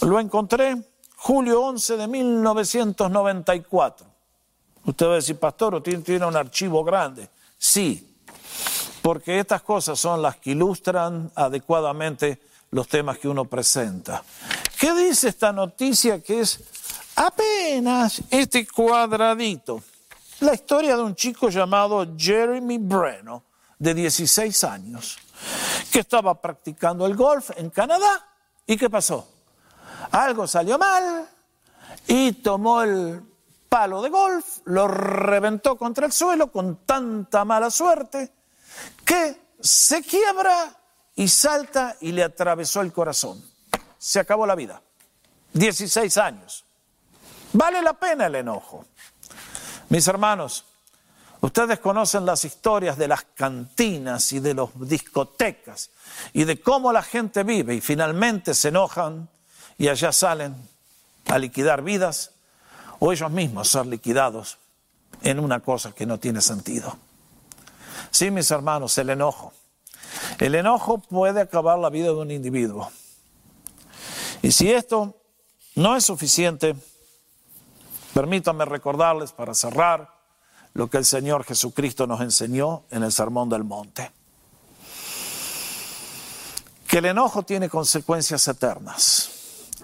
[0.06, 0.76] Lo encontré
[1.16, 4.06] julio 11 de 1994.
[4.84, 7.28] Usted va a decir, pastor, usted tiene un archivo grande.
[7.58, 8.16] Sí,
[9.02, 12.40] porque estas cosas son las que ilustran adecuadamente
[12.70, 14.22] los temas que uno presenta.
[14.78, 16.60] ¿Qué dice esta noticia que es
[17.16, 19.82] apenas este cuadradito?
[20.38, 23.42] La historia de un chico llamado Jeremy Breno,
[23.76, 25.18] de 16 años,
[25.90, 28.24] que estaba practicando el golf en Canadá.
[28.68, 29.32] ¿Y qué pasó?
[30.10, 31.28] Algo salió mal
[32.06, 33.22] y tomó el
[33.68, 38.32] palo de golf, lo reventó contra el suelo con tanta mala suerte
[39.04, 40.74] que se quiebra
[41.14, 43.42] y salta y le atravesó el corazón.
[43.98, 44.82] Se acabó la vida.
[45.52, 46.64] 16 años.
[47.52, 48.84] Vale la pena el enojo.
[49.88, 50.64] Mis hermanos,
[51.40, 55.90] ustedes conocen las historias de las cantinas y de las discotecas
[56.32, 59.28] y de cómo la gente vive y finalmente se enojan
[59.78, 60.56] y allá salen
[61.26, 62.32] a liquidar vidas
[62.98, 64.58] o ellos mismos ser liquidados
[65.22, 66.96] en una cosa que no tiene sentido.
[68.10, 69.52] Sí, mis hermanos, el enojo.
[70.38, 72.90] El enojo puede acabar la vida de un individuo.
[74.42, 75.16] Y si esto
[75.74, 76.76] no es suficiente,
[78.14, 80.14] permítanme recordarles para cerrar
[80.74, 84.12] lo que el Señor Jesucristo nos enseñó en el Sermón del Monte.
[86.86, 89.30] Que el enojo tiene consecuencias eternas,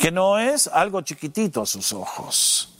[0.02, 2.74] que no es algo chiquitito a sus ojos,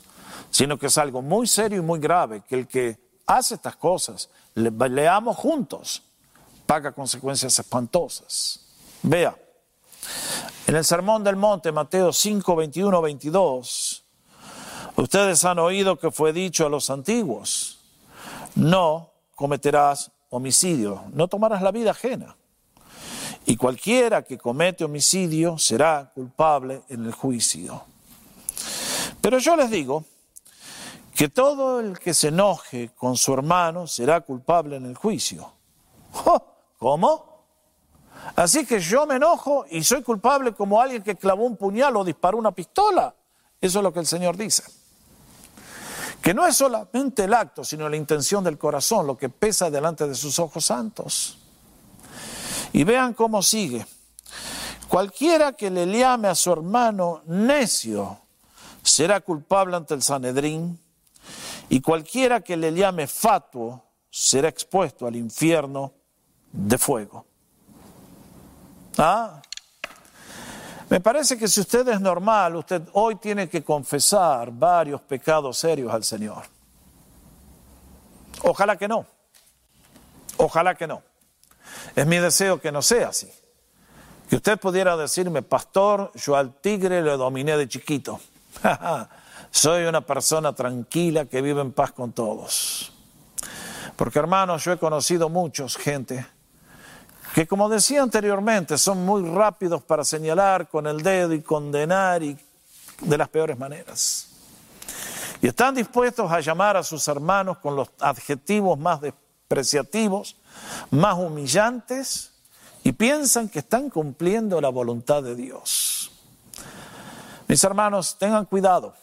[0.51, 4.29] sino que es algo muy serio y muy grave, que el que hace estas cosas,
[4.57, 6.03] leamos juntos,
[6.67, 8.67] paga consecuencias espantosas.
[9.05, 9.37] Vea,
[10.67, 14.05] en el Sermón del Monte, Mateo 5, 21, 22,
[14.97, 17.79] ustedes han oído que fue dicho a los antiguos,
[18.57, 22.35] no cometerás homicidio, no tomarás la vida ajena.
[23.45, 27.85] Y cualquiera que comete homicidio será culpable en el juicio.
[29.21, 30.05] Pero yo les digo
[31.15, 35.53] que todo el que se enoje con su hermano será culpable en el juicio.
[36.79, 37.33] ¿Cómo?
[38.37, 42.05] Así que yo me enojo y soy culpable como alguien que clavó un puñal o
[42.05, 43.15] disparó una pistola.
[43.61, 44.65] Eso es lo que el Señor dice.
[46.21, 50.07] Que no es solamente el acto, sino la intención del corazón, lo que pesa delante
[50.07, 51.39] de sus ojos santos.
[52.73, 53.87] Y vean cómo sigue.
[54.89, 58.19] Cualquiera que le llame a su hermano necio
[58.83, 60.79] será culpable ante el Sanedrín
[61.69, 65.93] y cualquiera que le llame fatuo será expuesto al infierno
[66.53, 67.25] de fuego.
[68.99, 69.41] ¿Ah?
[70.91, 75.91] Me parece que si usted es normal, usted hoy tiene que confesar varios pecados serios
[75.91, 76.43] al Señor.
[78.43, 79.07] Ojalá que no.
[80.37, 81.03] Ojalá que no.
[81.95, 83.31] Es mi deseo que no sea así.
[84.29, 88.21] Que usted pudiera decirme, pastor, yo al tigre le dominé de chiquito.
[89.51, 92.93] Soy una persona tranquila que vive en paz con todos.
[93.97, 96.27] Porque hermanos, yo he conocido muchos, gente,
[97.35, 102.39] que como decía anteriormente, son muy rápidos para señalar con el dedo y condenar y
[103.03, 104.29] de las peores maneras.
[105.41, 110.37] Y están dispuestos a llamar a sus hermanos con los adjetivos más despreciativos,
[110.91, 112.33] más humillantes,
[112.85, 116.11] y piensan que están cumpliendo la voluntad de Dios.
[117.47, 118.95] Mis hermanos, tengan cuidado.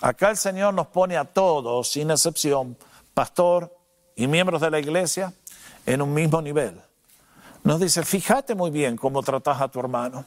[0.00, 2.76] Acá el Señor nos pone a todos, sin excepción,
[3.14, 3.74] pastor
[4.16, 5.32] y miembros de la iglesia,
[5.84, 6.80] en un mismo nivel.
[7.62, 10.24] Nos dice, fíjate muy bien cómo tratas a tu hermano.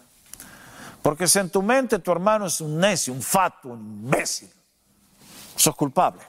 [1.02, 4.52] Porque si en tu mente tu hermano es un necio, un fato, un imbécil,
[5.56, 6.22] sos culpable.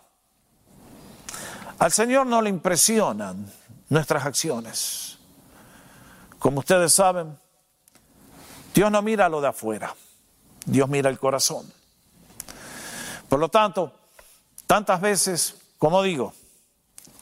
[1.78, 3.50] Al Señor no le impresionan
[3.90, 5.18] nuestras acciones.
[6.38, 7.38] Como ustedes saben,
[8.72, 9.94] Dios no mira lo de afuera,
[10.64, 11.70] Dios mira el corazón.
[13.28, 13.92] Por lo tanto,
[14.66, 16.32] tantas veces, como digo,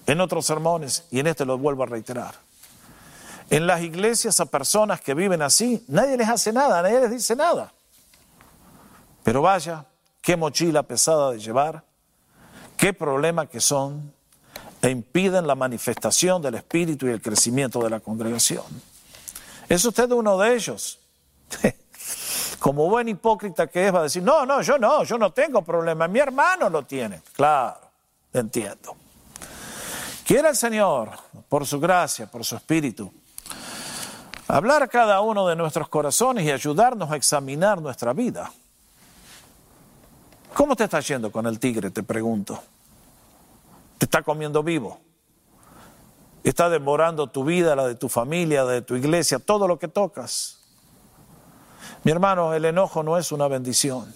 [0.07, 2.35] en otros sermones, y en este lo vuelvo a reiterar,
[3.51, 7.35] en las iglesias a personas que viven así, nadie les hace nada, nadie les dice
[7.35, 7.73] nada.
[9.25, 9.87] Pero vaya,
[10.21, 11.83] qué mochila pesada de llevar,
[12.77, 14.13] qué problema que son
[14.81, 18.65] e impiden la manifestación del Espíritu y el crecimiento de la congregación.
[19.69, 21.01] ¿Es usted uno de ellos?
[22.59, 25.63] como buen hipócrita que es, va a decir, no, no, yo no, yo no tengo
[25.63, 27.23] problema, mi hermano lo tiene.
[27.33, 27.81] Claro,
[28.33, 28.97] entiendo.
[30.25, 31.11] Quiere el Señor,
[31.49, 33.13] por su gracia, por su espíritu,
[34.47, 38.53] hablar a cada uno de nuestros corazones y ayudarnos a examinar nuestra vida.
[40.55, 41.91] ¿Cómo te está yendo con el tigre?
[41.91, 42.61] Te pregunto.
[43.99, 45.01] ¿Te está comiendo vivo?
[46.45, 50.61] ¿Está demorando tu vida, la de tu familia, de tu iglesia, todo lo que tocas?
[52.05, 54.15] Mi hermano, el enojo no es una bendición.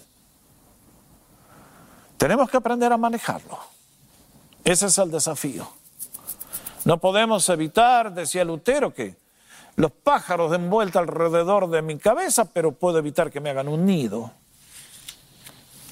[2.17, 3.59] Tenemos que aprender a manejarlo.
[4.63, 5.67] Ese es el desafío.
[6.85, 9.17] No podemos evitar, decía Lutero, que
[9.75, 13.85] los pájaros den vuelta alrededor de mi cabeza, pero puedo evitar que me hagan un
[13.85, 14.31] nido.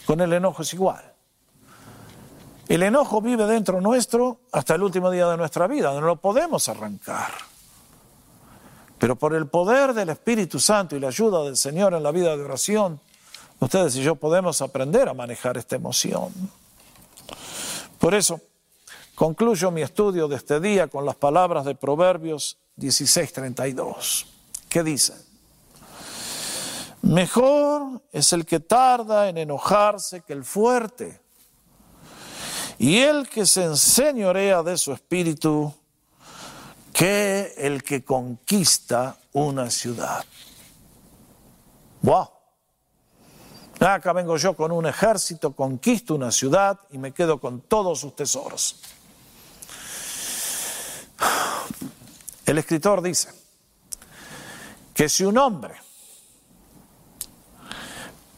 [0.05, 1.11] Con el enojo es igual.
[2.72, 6.69] El enojo vive dentro nuestro hasta el último día de nuestra vida, no lo podemos
[6.69, 7.34] arrancar.
[8.97, 12.38] Pero por el poder del Espíritu Santo y la ayuda del Señor en la vida
[12.38, 13.01] de oración,
[13.59, 16.32] ustedes y yo podemos aprender a manejar esta emoción.
[17.99, 18.39] Por eso,
[19.15, 24.28] concluyo mi estudio de este día con las palabras de Proverbios 16:32,
[24.69, 25.13] que dice,
[27.01, 31.20] mejor es el que tarda en enojarse que el fuerte,
[32.82, 35.71] y el que se enseñorea de su espíritu
[36.91, 40.25] que el que conquista una ciudad.
[42.01, 42.27] ¡Wow!
[43.82, 48.15] Acá vengo yo con un ejército, conquisto una ciudad y me quedo con todos sus
[48.15, 48.82] tesoros.
[52.47, 53.29] El escritor dice
[54.95, 55.75] que si un hombre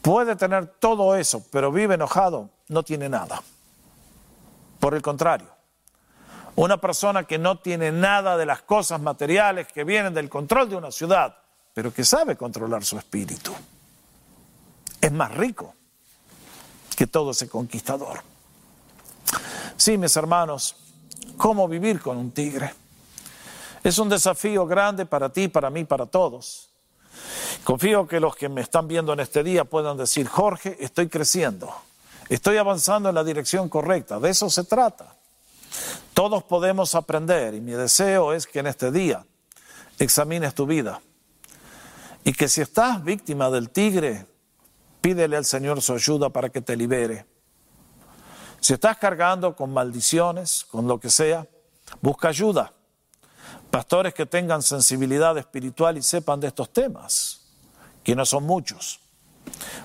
[0.01, 3.41] puede tener todo eso, pero vive enojado, no tiene nada.
[4.83, 5.47] Por el contrario,
[6.57, 10.75] una persona que no tiene nada de las cosas materiales que vienen del control de
[10.75, 11.37] una ciudad,
[11.73, 13.53] pero que sabe controlar su espíritu,
[14.99, 15.73] es más rico
[16.97, 18.23] que todo ese conquistador.
[19.77, 20.75] Sí, mis hermanos,
[21.37, 22.73] ¿cómo vivir con un tigre?
[23.85, 26.71] Es un desafío grande para ti, para mí, para todos.
[27.63, 31.73] Confío que los que me están viendo en este día puedan decir, Jorge, estoy creciendo,
[32.29, 35.15] estoy avanzando en la dirección correcta, de eso se trata.
[36.13, 39.25] Todos podemos aprender y mi deseo es que en este día
[39.97, 41.01] examines tu vida
[42.23, 44.27] y que si estás víctima del tigre,
[45.01, 47.25] pídele al Señor su ayuda para que te libere.
[48.59, 51.45] Si estás cargando con maldiciones, con lo que sea,
[52.01, 52.71] busca ayuda.
[53.69, 57.41] Pastores que tengan sensibilidad espiritual y sepan de estos temas,
[58.03, 59.01] que no son muchos.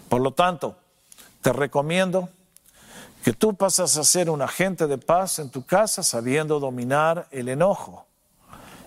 [0.08, 0.76] Por lo tanto,
[1.48, 2.28] te recomiendo
[3.24, 7.48] que tú pasas a ser un agente de paz en tu casa sabiendo dominar el
[7.48, 8.04] enojo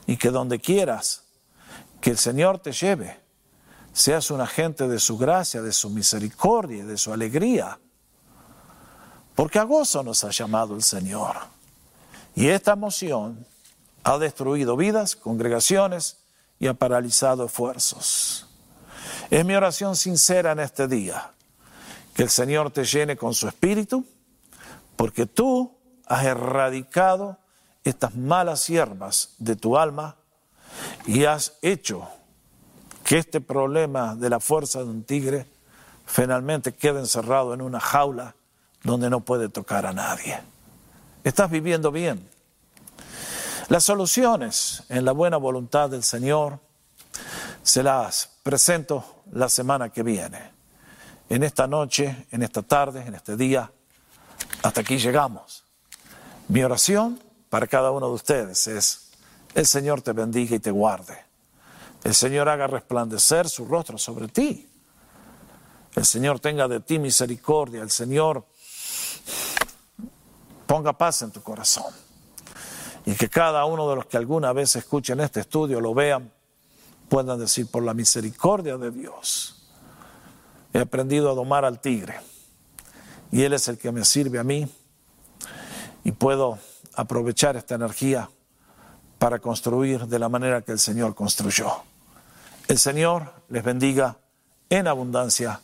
[0.06, 1.24] y que donde quieras
[2.02, 3.20] que el Señor te lleve,
[3.94, 7.80] seas un agente de su gracia, de su misericordia, de su alegría.
[9.34, 11.38] Porque a gozo nos ha llamado el Señor.
[12.36, 13.44] Y esta emoción
[14.04, 16.18] ha destruido vidas, congregaciones
[16.60, 18.46] y ha paralizado esfuerzos.
[19.32, 21.32] Es mi oración sincera en este día,
[22.22, 24.06] que el Señor te llene con su espíritu,
[24.96, 27.40] porque tú has erradicado
[27.84, 30.18] estas malas hierbas de tu alma
[31.08, 32.08] y has hecho
[33.04, 35.48] que este problema de la fuerza de un tigre
[36.06, 38.36] finalmente quede encerrado en una jaula
[38.84, 40.40] donde no puede tocar a nadie.
[41.24, 42.30] Estás viviendo bien.
[43.68, 46.60] Las soluciones en la buena voluntad del Señor
[47.64, 50.51] se las presento la semana que viene.
[51.32, 53.72] En esta noche, en esta tarde, en este día,
[54.64, 55.64] hasta aquí llegamos.
[56.50, 59.12] Mi oración para cada uno de ustedes es,
[59.56, 61.18] el Señor te bendiga y te guarde.
[62.04, 64.68] El Señor haga resplandecer su rostro sobre ti.
[65.96, 67.82] El Señor tenga de ti misericordia.
[67.82, 68.46] El Señor
[70.68, 71.94] ponga paz en tu corazón.
[73.06, 76.30] Y que cada uno de los que alguna vez escuchen este estudio, lo vean,
[77.08, 79.61] puedan decir, por la misericordia de Dios,
[80.74, 82.20] he aprendido a domar al tigre
[83.32, 84.68] y Él es el que me sirve a mí
[86.04, 86.60] y puedo
[86.96, 88.30] aprovechar esta energía
[89.18, 91.72] para construir de la manera que el Señor construyó.
[92.68, 94.18] El Señor les bendiga
[94.70, 95.62] en abundancia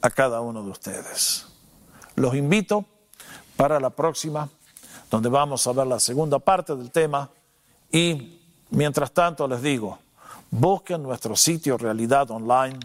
[0.00, 1.46] a cada uno de ustedes.
[2.16, 2.84] Los invito
[3.56, 4.48] para la próxima,
[5.10, 7.30] donde vamos a ver la segunda parte del tema
[7.90, 8.40] y
[8.70, 9.98] mientras tanto les digo,
[10.50, 12.78] busquen nuestro sitio Realidad Online,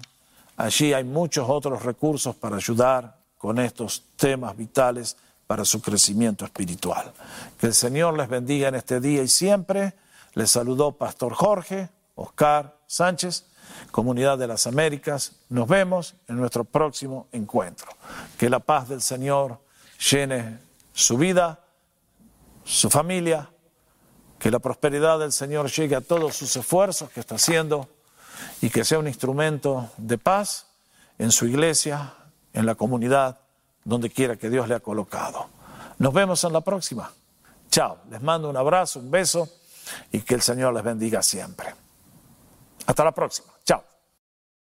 [0.60, 5.16] allí hay muchos otros recursos para ayudar con estos temas vitales
[5.47, 7.12] para su crecimiento espiritual.
[7.57, 9.93] Que el Señor les bendiga en este día y siempre.
[10.34, 13.45] Les saludó Pastor Jorge, Oscar Sánchez,
[13.89, 15.32] Comunidad de las Américas.
[15.47, 17.88] Nos vemos en nuestro próximo encuentro.
[18.38, 19.60] Que la paz del Señor
[20.12, 20.60] llene
[20.93, 21.62] su vida,
[22.66, 23.49] su familia,
[24.38, 27.88] que la prosperidad del Señor llegue a todos sus esfuerzos que está haciendo
[28.61, 30.67] y que sea un instrumento de paz
[31.17, 32.13] en su iglesia,
[32.53, 33.39] en la comunidad,
[33.83, 35.47] donde quiera que Dios le ha colocado.
[35.97, 37.11] Nos vemos en la próxima.
[37.69, 39.49] Chao, les mando un abrazo, un beso
[40.11, 41.73] y que el Señor les bendiga siempre.
[42.85, 43.49] Hasta la próxima.